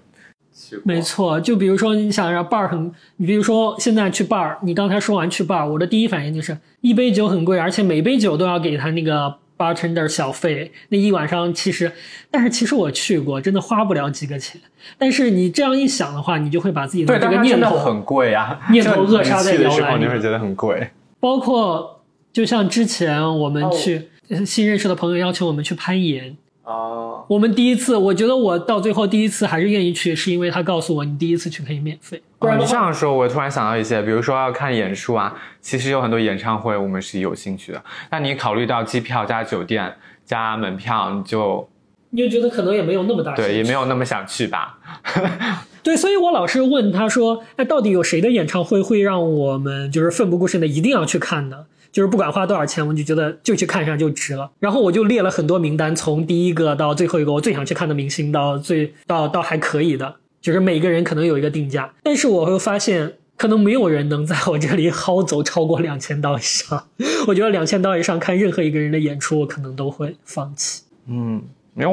[0.85, 9.37] 没错，就比如说你想让 bar 很，你比如说现在去 bar，你刚才说完去 bar，我的第一反应就是一杯酒很贵，而且每杯酒都要给他那个。
[9.59, 11.91] bartender 小费那一晚上其实，
[12.31, 14.61] 但是其实我去过，真的花不了几个钱。
[14.99, 20.05] 但是你这样一想的话，你就会把自己的这个念头很贵啊，念头扼杀在摇篮里。
[20.05, 20.91] 你会觉得很贵。
[21.19, 22.03] 包括
[22.35, 24.11] 就像之前我们去
[24.45, 26.37] 新认识的朋友邀请我们去攀岩。
[26.67, 32.21] 啊，我们第一次，我觉得我到最后第一次还是愿意去，是因为他告诉我你第一次去可以免费。
[32.41, 37.81] 不然你这样说，我突然想到一些，比如说要看演出啊，其实有很多演唱会我们是有兴趣的。
[38.11, 39.95] 那你考虑到机票加酒店
[40.25, 41.69] 加门票，你就
[42.11, 44.77] 你就觉得可能也没有那么大，对，也没有那么想去吧。
[45.85, 51.67] 对，所以我老是问他说，哎，到底有谁的演唱会会让我们就是奋不顾身的一定要去看呢？
[51.97, 54.51] 就是不管花多少钱，我就觉得就去看一下就值了。
[54.59, 61.91] 然后我就列了很多名单，从第一个到最后一个，我最想去看的明星到最到到还可以的，就是每个人可能有一个定价。
[62.03, 66.87] 但是我会发现，可能没有人能在我这里薅走超过两千刀以上。
[67.29, 70.83] 我觉得两千刀以上看任何一个人的演出，我可能都会放弃。
[71.07, 71.43] 嗯，
[71.73, 71.91] 没有，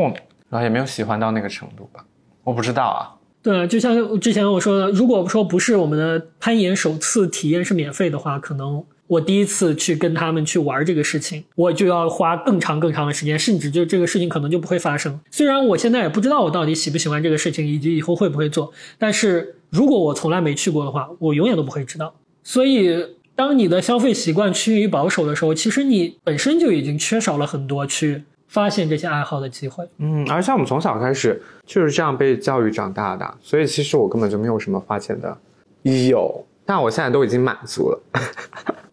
[0.49, 2.04] 然后也没有喜欢到那个程度吧。
[2.43, 3.16] 我不知道啊。
[3.41, 8.84] 对，就像之前我说的，如果说不是我们的攀岩首次体验是免费的话，可能。
[9.14, 15.20] 我第一次去跟他们去玩这个事情，我就要花更长更长的时间，甚至就这个事情可能就不会发生。
[15.30, 22.16] 虽然我现在也不知道我到底喜不喜欢这个事情，以及以后会不会做，但是如果我从来没去过的话，我永远都不会知道。
[22.43, 23.05] 所以，
[23.36, 29.88] 当你的消费习惯趋于保守的时候，其实你本身就已经缺少了很多去发现这些爱好的机会。
[29.99, 35.38] 嗯，而且我们从小开始就是这样被教育长大的，所以其实我根本就没有什么花钱的
[35.84, 36.45] 有。
[36.66, 38.01] 但我现在都已经满足了。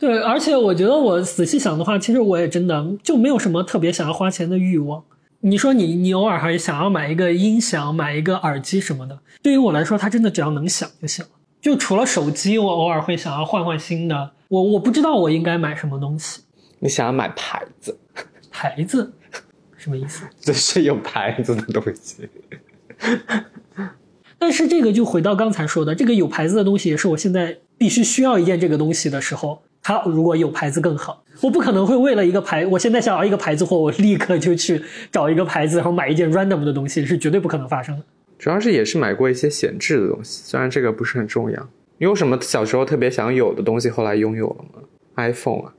[0.00, 5.04] 对，而且我觉得我仔细想的话，其实我也真的就没有什么特别想要花钱的欲望。
[5.40, 11.30] 你说你你偶尔还想要买一个音响、买一个耳机什么的，对于我来说，它真的只要能响就行了。
[11.60, 14.32] 就除了手机，我偶尔会想要换换新的。
[14.48, 16.40] 我我不知道我应该买什么东西。
[16.78, 17.98] 你想要买牌子？
[18.50, 19.12] 牌子？
[19.76, 20.24] 什么意思？
[20.40, 22.26] 就是有牌子的东西。
[24.38, 31.22] 但是这个就回到刚才说的，这个有牌子的东西也是我现在必须需要一件这个东西的时候，它如果有牌子更好。
[31.40, 38.04] 我不可能会为了一个牌，我现在想要一个牌子货，我立刻就去找一个牌子，然后买一件 random 的东西，是绝对不可能发生的。
[38.38, 41.58] 主要是也是买过一些闲置的东西，虽然这个不是很重要。
[41.96, 44.82] 你有什么小时候特别想有的东西，后来拥有了吗
[45.16, 45.72] ？iPhone 啊，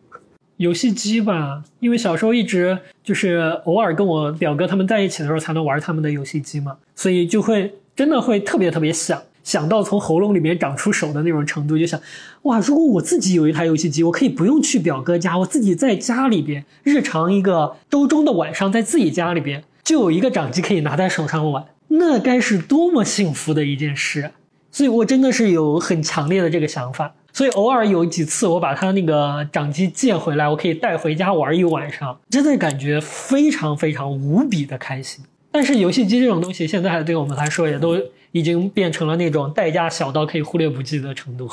[0.58, 9.22] 游戏机吧，因为小时候一直就是偶尔跟我表哥他们在一起的时候才能玩他们的游戏机嘛，所以就会真的会特别特别想。
[9.44, 12.00] 想到从喉咙里面长出手的那种程度，就想，
[12.44, 12.60] 哇！
[12.60, 24.32] 如果我自己有一台游戏机，我可以不用去表哥家，我自己在家里边，日常一个周中的晚上，在自己家里边就有一个掌机可以拿在手上玩，那该是多么幸福的一件事！
[24.72, 27.14] 所以我真的是有很强烈的这个想法。
[27.32, 35.24] 所以偶尔有几次我把他那个掌机借回来，我可以带回家玩一晚上，真的感觉非常非常无比的开心。
[35.52, 37.98] 但是游戏机这种东西，现在对我们来说也都。
[38.34, 41.50] 已经变成了那种代价小到可以忽略不计的程度。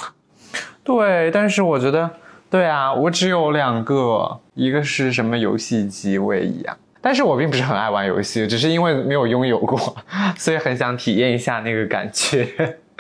[0.89, 2.11] 对，但是我觉得，
[2.49, 6.75] 对啊，我只有两个，一个是什么游戏机位移啊？
[7.03, 9.79] 但是我并不是很爱玩游戏，只是因为没有拥有过，
[10.39, 12.49] 所以很想体验一下那个感觉。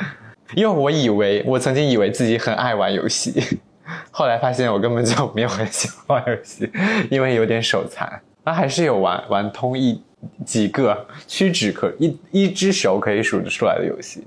[0.55, 3.59] 因为我以为，我曾经以为自己很爱玩游戏，
[4.11, 6.71] 后来发现我根本就没有很喜欢玩游戏，
[7.11, 8.21] 因为有点手残。
[8.45, 10.03] 那还是有玩玩通一。
[10.45, 14.25] 几个屈指可一一只手可以数得出来的游戏，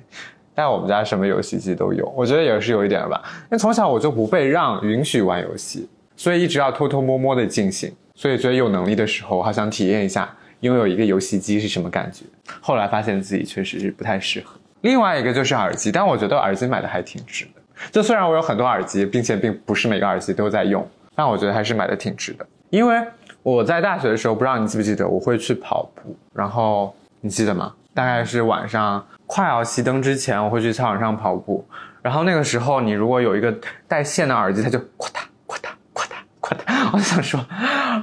[0.54, 3.22] 但我们家什么游戏机都有，我觉得也是有一点吧。
[3.44, 7.92] 因为从小我就不被让允许玩游戏，所以一直要偷偷摸摸的进行。
[8.16, 10.30] 所以觉得有能力的时候，好想体验一下
[10.60, 12.26] 拥有一个游戏机是什么感觉。
[12.60, 14.60] 后来发现自己确实是不太适合。
[14.82, 17.62] 另外一个就是耳机，但我觉得耳机买的还挺值的。
[17.92, 22.96] 就虽然我有很多耳机，并且并不是每个耳机都在用，但我觉得还是买的挺值的，因为。
[23.44, 27.74] 我在大学的时候，不知道你记不记得，我会去跑步，然后你记得吗？
[27.92, 29.04] 大概是晚上
[29.34, 31.66] 快要熄灯之前，我会去操场上跑步。
[32.02, 33.56] 然后那个时候，你如果有一个
[33.88, 36.08] 带线的耳机，它就呱嗒呱嗒呱嗒
[36.42, 36.90] 呱嗒。
[36.92, 37.40] 我想说，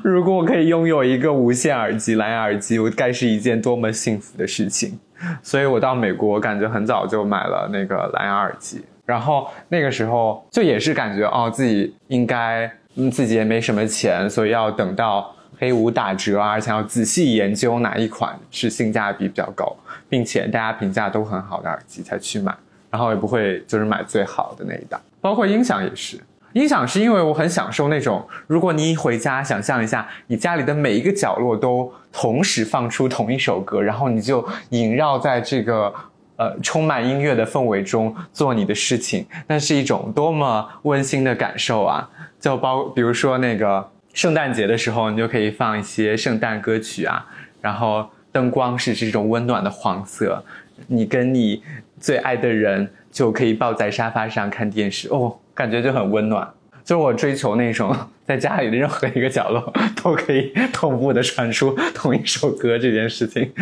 [0.03, 4.99] 如果我可以拥有一个无线耳机、蓝牙耳机，我该是一件多么幸福的事情。
[5.43, 8.83] 所以我到美国，感觉很早就买了那个蓝牙耳机。
[9.05, 12.70] 然后那个时候就也是感觉哦，自己应该。
[13.01, 19.76] 嗯，自己也没什么钱，所以要等到黑五打折啊，而且要仔细研究哪一款是性价比比较高，
[20.09, 22.54] 并且大家评价都很好的耳机才去买，
[22.90, 25.00] 然后也不会就是买最好的那一档。
[25.20, 26.18] 包括音响也是，
[26.52, 35.92] 音响是因为我很享受那种，如果你一回家，想象一下，你家里的每一个角落都同时放出同一首歌，然后你就萦绕在这个
[36.36, 42.09] 呃充满音乐的氛围中做你的事情，那是一种多么温馨的感受啊！
[42.40, 47.26] 就包，比如说那个圣诞节的时候，你就可以放一些圣诞歌曲啊，
[47.61, 50.43] 然后灯光是这种温暖的黄色，
[50.87, 51.62] 你跟你
[52.01, 56.49] 最爱的人就可以抱在沙发上看电视，哦，感觉就很温暖。
[56.85, 59.72] 就是我追求那种在家里的任何一个角落
[60.03, 63.53] 都可以同步的传出 同一首歌这件事情，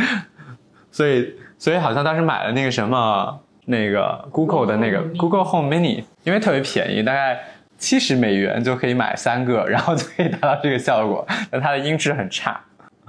[0.93, 7.39] 所以，所以好像当时买了那个什么那个 Google 的那个 Google Home Mini，因为特别便宜，大概。
[7.79, 11.23] 七十美元就可以买三个，然后就可以达到这个效果。
[11.51, 12.59] 但它的音质很差。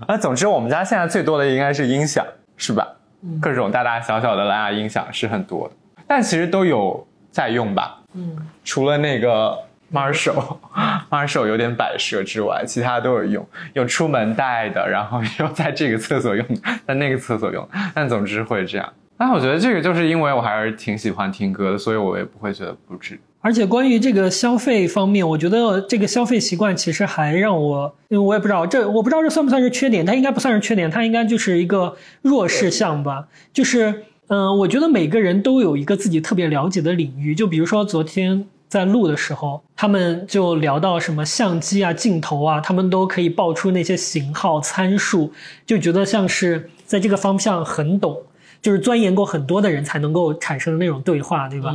[0.07, 2.25] 那总之，我们家现在最多的应该是音响，
[2.57, 2.87] 是吧？
[3.41, 5.73] 各种大大小小的蓝牙音响是很多的，
[6.05, 7.99] 但其实都有在用吧。
[8.13, 9.57] 嗯，除了那个
[9.91, 13.47] Marshall，Marshall 有点摆设之外，其他都有用。
[13.73, 16.45] 有出门带的，然后有在这个厕所用，
[16.85, 17.67] 在那个厕所用。
[17.95, 18.93] 但总之会这样。
[19.17, 23.19] 但我觉得这个就是因为我还是挺喜欢听歌的，所以我也不会觉得不值。
[23.39, 33.27] 而且关于这个消费方面，我觉得这个消费习惯其实还让我，因为我也不知道这我不知道这算不算是缺点，它应该不算是缺点，它应该就是一个弱势项吧。
[33.53, 37.33] 就是，嗯，我觉得每个人都有一个自己特别了解的领域。
[37.33, 45.31] 就比如说昨天在录的时候，他们就聊到什么相机啊、镜头啊，他们都可以报出那些型号参数，
[45.65, 48.17] 就觉得像是在这个方向很懂，
[48.61, 51.73] 就是钻研过很多的人才能够产生的那种对话，对吧？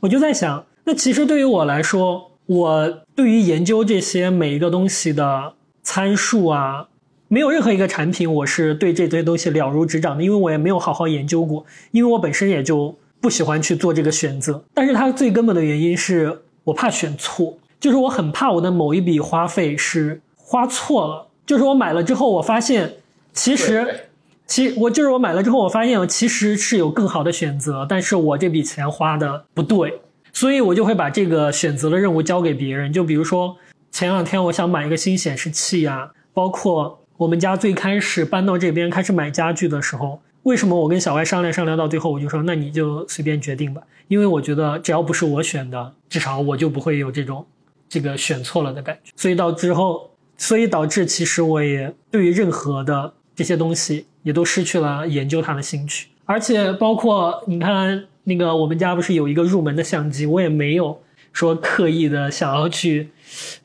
[0.00, 0.62] 我就在想。
[0.84, 6.88] 那其实对于我来说，我对于研究这些每一个东西的参数啊，
[7.28, 14.62] 没有任何一个产品我是对这堆东西了如指掌的，因为我也没有好好研究过，因为我本身也就不喜欢去做这个选择。
[14.74, 21.26] 但是它最根本的原因是我怕选错，就是我很怕我的某一笔花费是花错了。
[21.46, 22.92] 就是我买了之后，我发现
[23.32, 24.08] 其实，
[24.46, 30.00] 其我就是我买了之后，我发现其实是有更好的选择，但是我这笔钱花的不对，
[30.34, 32.92] 所以我就会把这个选择的任务交给别人。
[32.92, 33.56] 就比如说
[33.90, 47.46] 前两天我想买一个新显示器啊，包括我们家最开始搬到这边开始买家具的时候，为什么我跟小外商量商量到最后，我就说那你就随便决定吧，因为我觉得只要不是我选的，至少我就不会有这种
[47.88, 49.12] 这个选错了的感觉。
[49.16, 50.10] 所以到之后。
[50.36, 61.00] 所以导致，其实我也对于任何的这些东西也都失去了研究它的兴趣，而且包括你看那个我们家不是有一个入门的相机，我也没有
[61.32, 63.10] 说刻意的想要去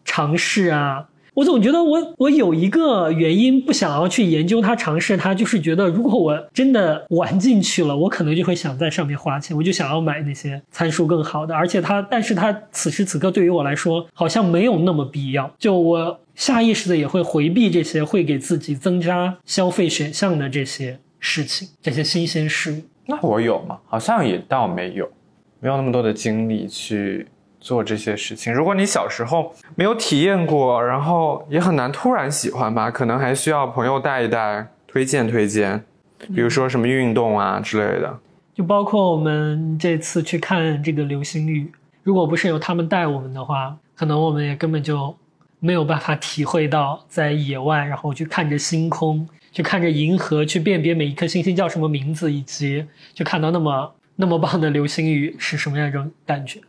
[0.06, 1.08] 尝试啊。
[1.36, 11.56] 我总觉得我我有一个原因不想要去研究它、尝试它，就是觉得如果我真的玩进去了，我可能就会想在上面花钱，我就想要买那些参数更好的。
[11.56, 15.50] 而且它，但是它此时此刻对于我来说好像没有那么必要。
[15.58, 22.82] 就我下意识的也会回避这些会给自己增加消费选项的这些事情、这些新鲜事物。
[23.10, 23.78] 那我有吗？
[23.88, 25.10] 好像也倒没有，
[25.60, 27.28] 没有那么多的精力去。
[27.62, 35.84] 做这些事情，如果你小时候没有体验过，然后也很难突然喜欢吧，可能还需要朋友带一带，推荐推荐，
[36.34, 38.18] 比如说什么运动啊之类的。
[38.54, 41.70] 就包括我们这次去看这个流星雨，
[42.02, 45.14] 如果不是有他们带我们的话，可能我们也根本就
[45.60, 56.60] 没有办法体会到在野外，然后去看着星空，去看着银河，去辨别每一颗星星叫什么名字，以及去看到那么那么棒的流星雨是什么样一种感觉。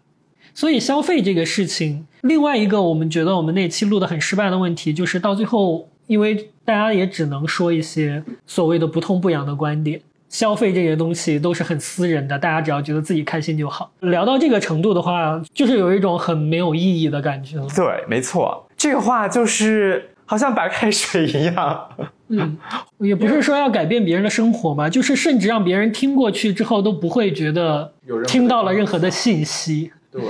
[0.53, 13.93] 所以消费这个事情，另外一个我们觉得我们那期录的很失败的问题，就是到最后，因为大家也只能说一些所谓的不痛不痒的观点，消费这些东西都是很私人的，大家只要觉得自己开心就好。
[14.01, 17.67] 聊到这个程度的话，就是有一种很没有意义的感觉了。
[17.75, 21.89] 对，没错，这个话就是好像白开水一样。
[22.29, 22.57] 嗯，
[22.99, 27.93] 也不是说要改变别人的生活吧，就是甚至让别人听过去之后都不会觉得
[28.29, 29.91] 听到了任何的信息。
[30.09, 30.23] 对，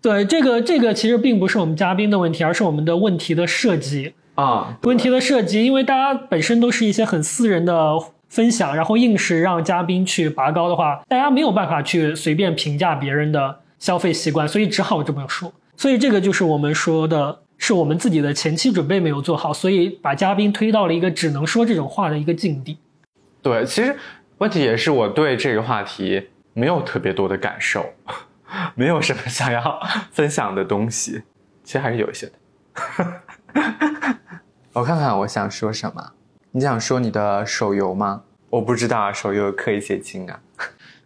[0.00, 4.78] 对，这个这个其实并不是我们嘉宾的问题，而是我们的问题的设计啊。
[4.84, 7.92] 问题的设计，因为大家本身都是一些很私人的
[8.30, 15.52] 分享，然后硬是让嘉宾去拔高的话，大家没有办法去随便评价别人的消费习惯，所以只好这么说。
[15.76, 22.78] 所以这个就是我们说的，是我们自己的前期准备没有做好，所以把嘉宾推到了一个只能说这种话的一个境地。
[23.42, 23.96] 对，其实
[24.38, 27.86] 问题也是我对这个话题没有特别多的感受。
[28.76, 29.80] 没有什么想要
[30.12, 31.22] 分享的东西，
[31.64, 32.32] 其实还是有一些的。
[34.72, 36.12] 我看看我想说什么，
[36.52, 38.22] 你想说你的手游吗？
[38.50, 40.40] 我不知道手游氪一些金啊。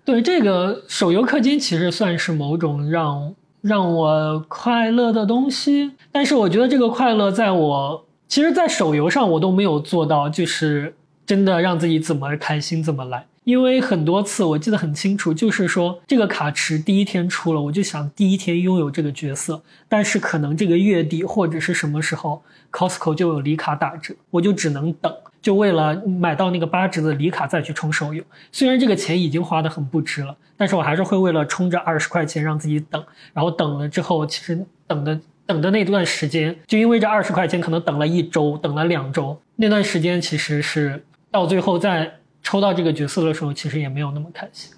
[0.05, 10.95] 对，这个手游氪金其实算是某种让让我快乐的东西，但是我觉得这个快乐在我其实，在手游上我都没有做到，就是
[11.27, 13.27] 真的让自己怎么开心怎么来。
[13.45, 28.23] 因为很多次我记得很清楚，就是说这个卡池第一天出了，我就想第一天拥有这个角色，但是可能这个月底或者是什么时候，Costco 就有礼卡打折，我就只能等，就为了买到那个八折的礼卡再去充手游。
[28.53, 42.15] 虽然这个钱已经花的很不值了，但是我还是会为了充这二十块钱让自己等，然后等了之后，其实等的等的那段时间，就因为这二十块钱可能等了一周，等了两周，那段时间其实是到最后在。
[42.43, 44.73] 抽到这个角色的时候，其实也没有那么开心。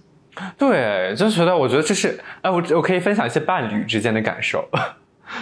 [0.59, 4.69] 对，就觉得我觉得这是，哎，我我可以分享一些伴侣之间的感受，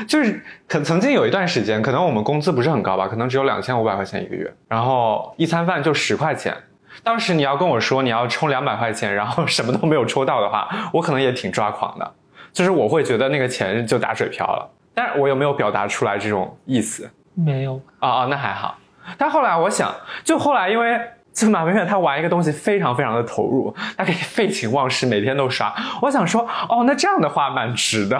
[0.07, 6.55] 就是可曾经有一段时间，可能我们工资不是很高吧，可能只有两千五百块钱一个月，然后一餐饭就十块钱。
[7.03, 12.13] 当时你要跟我说你要充两百块钱，然后什么都没有抽到的话，我可能也挺抓狂的，
[12.53, 14.71] 就是我会觉得那个钱就打水漂了。
[14.95, 17.11] 但是我有没有表达出来这种意思？
[17.35, 17.81] 没有。
[18.01, 18.77] 啊啊，那还好。
[19.17, 21.01] 但后来我想，就后来因为。
[21.33, 25.73] 就马文远他玩一个东西非常非常的投入，他可以废寝忘食，每天都刷。
[26.03, 28.19] 我想说，哦，那这样的话蛮值的，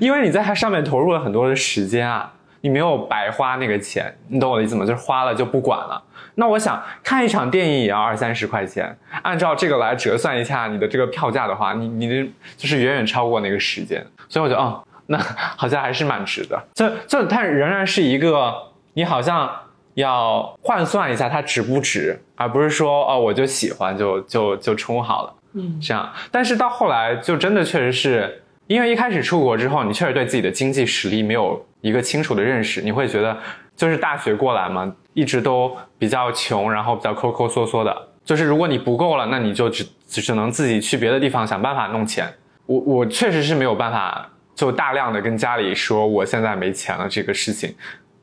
[0.00, 4.86] 因为你在它上面投入了很多的时间啊，你没有白花那个钱，你懂我的意思吗？
[4.86, 6.02] 就是花了就不管了。
[6.36, 12.26] 那我想看一场电影也要二三十块钱，按照这个来折算一下你的这个票价的话，你你的
[12.56, 15.18] 就是远远超过那个时间，所以我觉得，哦，那
[15.56, 16.60] 好像还是蛮值的。
[16.74, 18.54] 就就它仍然是一个，
[18.94, 19.50] 你好像。
[19.94, 26.12] 要换算一下它值不值，而不是说哦我就喜欢就就就充好了，嗯，这样。
[26.30, 33.36] 但是到后来就真的确实是因为一开始出国之后，你确实对自己的经济实力没有一个清楚的认识，你会觉得
[33.76, 42.32] 就是大学过来嘛，一直都比较穷，然后比较抠抠缩缩的，就是如果你不够了，那你就只只只能自己去别的地方想办法弄钱。
[42.66, 47.74] 我我确实是没有办法就大量的跟家里说我现在没钱了这个事情。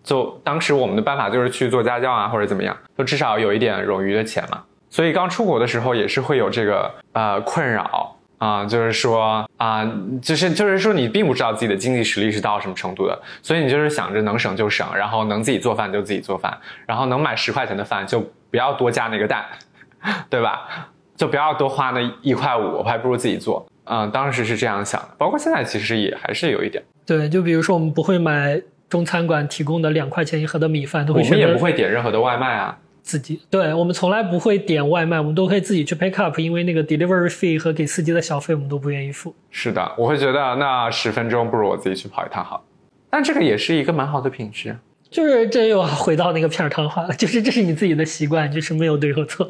[0.04, 4.64] 就当时我们的办法就是去做家教啊，或者怎么样，就至少有一点冗余的钱嘛。
[4.90, 9.90] 所以刚出国的时候也是会有这个呃困扰啊，就是说啊，
[10.22, 19.46] 就是就是说你并不知道自己的经济实力是到什么程度的，所以你就是想着能省就省，然后能自己做饭就自己做饭，然后能买十块钱的饭就不要多加那个蛋，
[20.30, 20.68] 对吧？
[21.16, 23.64] 就不要多花那一块五，我还不如自己做。
[23.86, 26.84] 嗯，当时是这样想的，包括现在其实也还是有一点。
[27.06, 28.60] 对，就比如说我们不会买
[28.92, 32.78] 中餐馆提供的两块钱一盒的米饭，都会我们也不会点任何的外卖啊。
[33.02, 39.34] 自己对我们从来不会点外卖，我们都可以自己去 pick up，因为那个 delivery fee 和给司机的小费我们都不愿意付。
[39.50, 42.64] 是的，我会觉得那十分钟不如我自己去跑一趟好，
[43.10, 44.78] 但这个也是一个蛮好的品质。
[45.10, 49.46] 就是这又回到那个片儿汤话了， 就是这是你自己的习惯，就是没有对和错。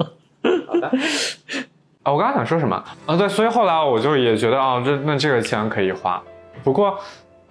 [0.67, 0.87] 好的。
[2.03, 2.75] 啊，我刚刚想说什么？
[3.07, 6.21] 啊，对，所以后来我就也觉得啊，这那这个钱可以花。
[6.63, 6.97] 不过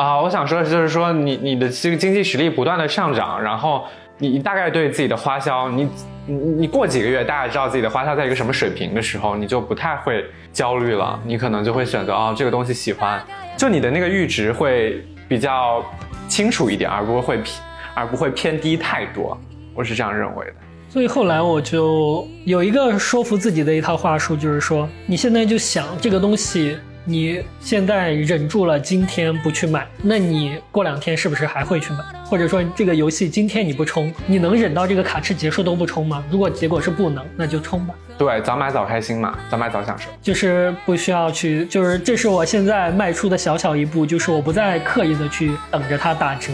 [0.00, 3.84] 啊，我想说的就是说，你你的这个经济实力不断的上涨，然后
[4.16, 5.86] 你大概对自己的花销，你
[6.24, 10.24] 你你过几个月大概知道自己的花销在一个什么水平的时候，你就不太会
[10.54, 11.20] 焦虑了。
[11.26, 13.22] 你可能就会选择啊，这个东西喜欢，
[13.58, 15.84] 就你的那个阈值会比较
[16.26, 17.54] 清楚一点，而不会偏
[17.92, 19.38] 而不会偏低太多。
[19.74, 20.52] 我是这样认为的。
[20.88, 26.78] 所以后来我就有一个说服自己的一套话术，就是说，你现在就想这个东西，
[27.10, 31.98] 你现在忍住了，今天不去买，那你过两天是不是还会去买？
[32.24, 36.22] 或者说这个游戏今天你不充，你能忍到这个卡池结束都不充吗？
[36.30, 37.92] 如果结果是不能，那就充吧。
[38.16, 40.08] 对，早买早开心嘛，早买早享受。
[40.22, 46.52] 就是不需要去，就是这是我现在迈出的小小一步，就是我不再刻意的去等着它打折。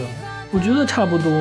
[0.49, 1.31] 我觉得差不多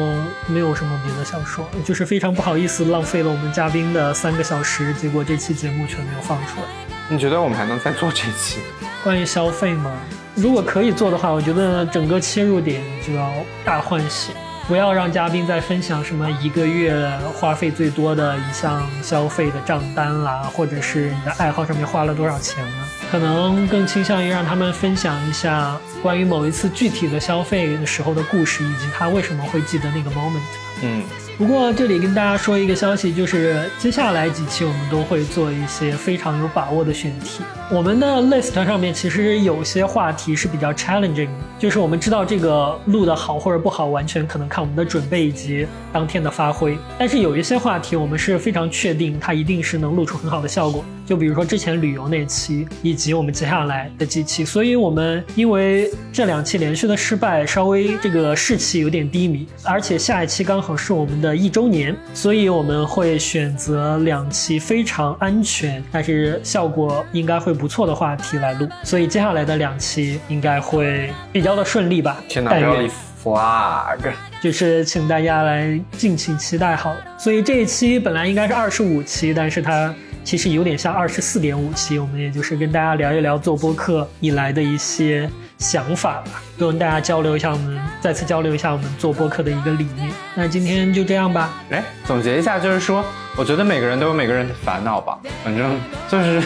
[0.47, 6.67] 没有什么别的想说，就是非常不好意思浪费了我们嘉宾的三个小时，结果这期节目却没有放出来。
[7.09, 8.59] 你觉得我们还能再做这期？
[9.07, 9.93] 关于消费嘛？
[10.35, 13.31] 如果可以做的话，我觉得整个切入点就要
[13.65, 14.33] 大换血，
[14.67, 22.89] 不要让嘉宾再分享什么一个月花费最多的一项消费的账单啦，或者是你的爱好上面花了多少钱啊。
[23.09, 30.43] 可能更倾向于让他们分享一下关于某一次具体的消费的时候的故事，以及他为什么会记得那个 moment。
[30.83, 31.05] 嗯，
[31.39, 37.43] 不过这里跟大家说一个消息，就是接下来几期我们都会做一些非常有把握的选题。
[37.71, 41.29] 我们的 list 上面其实有些话题是比较 challenging，
[41.59, 46.79] 就是我们知道这个录的好或者不好，完全可能看我们的准备以及当天的发挥。
[46.99, 50.83] 但是有一些话题我们是非常确定，它一定是能录出很好的效果。
[51.05, 54.45] 就比如说之前旅游那期，以及我们接下来的几期。
[54.45, 68.69] 所以我们因为这两期连续的失败，稍微这个士气有点低迷，而且下一期刚好是我们的一周年，所以我们会选择两期非常安全，但是效果应该会不错的话题来录。
[68.83, 72.23] 所以接下来的两期应该会比较的顺利吧？
[72.29, 72.91] 天哪，不要立
[73.23, 76.99] flag，就是请大家来敬请期待好了。
[77.17, 79.95] 所以这一期本来应该是二十五期，但是它。
[80.25, 90.11] 其实有点像二十四点五期，我们也就是跟大家聊一聊做播客以来的一些想法吧，跟大家交流一下我们再次交流一下我们做播客的一个理念。
[90.35, 91.51] 那今天就这样吧。
[91.71, 93.05] 哎，总结一下就是说，
[93.37, 96.43] 我觉得每个人都有每个人的烦恼吧，反正就是，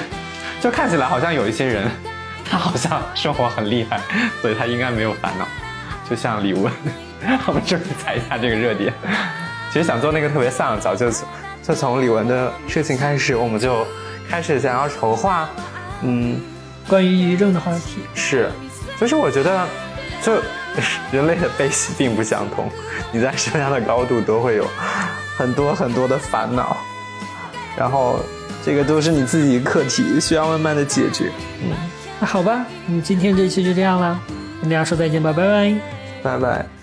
[0.60, 1.90] 就看起来好像有一些人，
[2.44, 4.00] 他好像生活很厉害，
[4.40, 5.46] 所以他应该没有烦恼。
[6.08, 6.70] 就像李玟，
[7.46, 8.92] 我们终于踩一下这个热点。
[9.72, 11.10] 其实想做那个特别丧，早就。
[11.62, 13.86] 就从李玟的事情开始，我们就
[14.28, 15.48] 开始想要筹划，
[16.02, 16.40] 嗯，
[16.88, 18.00] 关于抑郁症的话题。
[18.14, 18.50] 是，
[19.00, 19.66] 就是我觉得，
[20.22, 20.34] 就
[21.10, 22.68] 人类的悲喜并不相同，
[23.10, 24.66] 你在什么样的高度都会有
[25.38, 26.76] 很多很多的烦恼，
[27.76, 28.20] 然后
[28.62, 31.32] 这个都是你自己课题，需要慢慢的解决。
[31.62, 31.70] 嗯，
[32.20, 34.20] 那好吧，嗯，今天这期就这样了，
[34.60, 35.74] 跟大家说再见吧，拜拜，
[36.22, 36.79] 拜拜。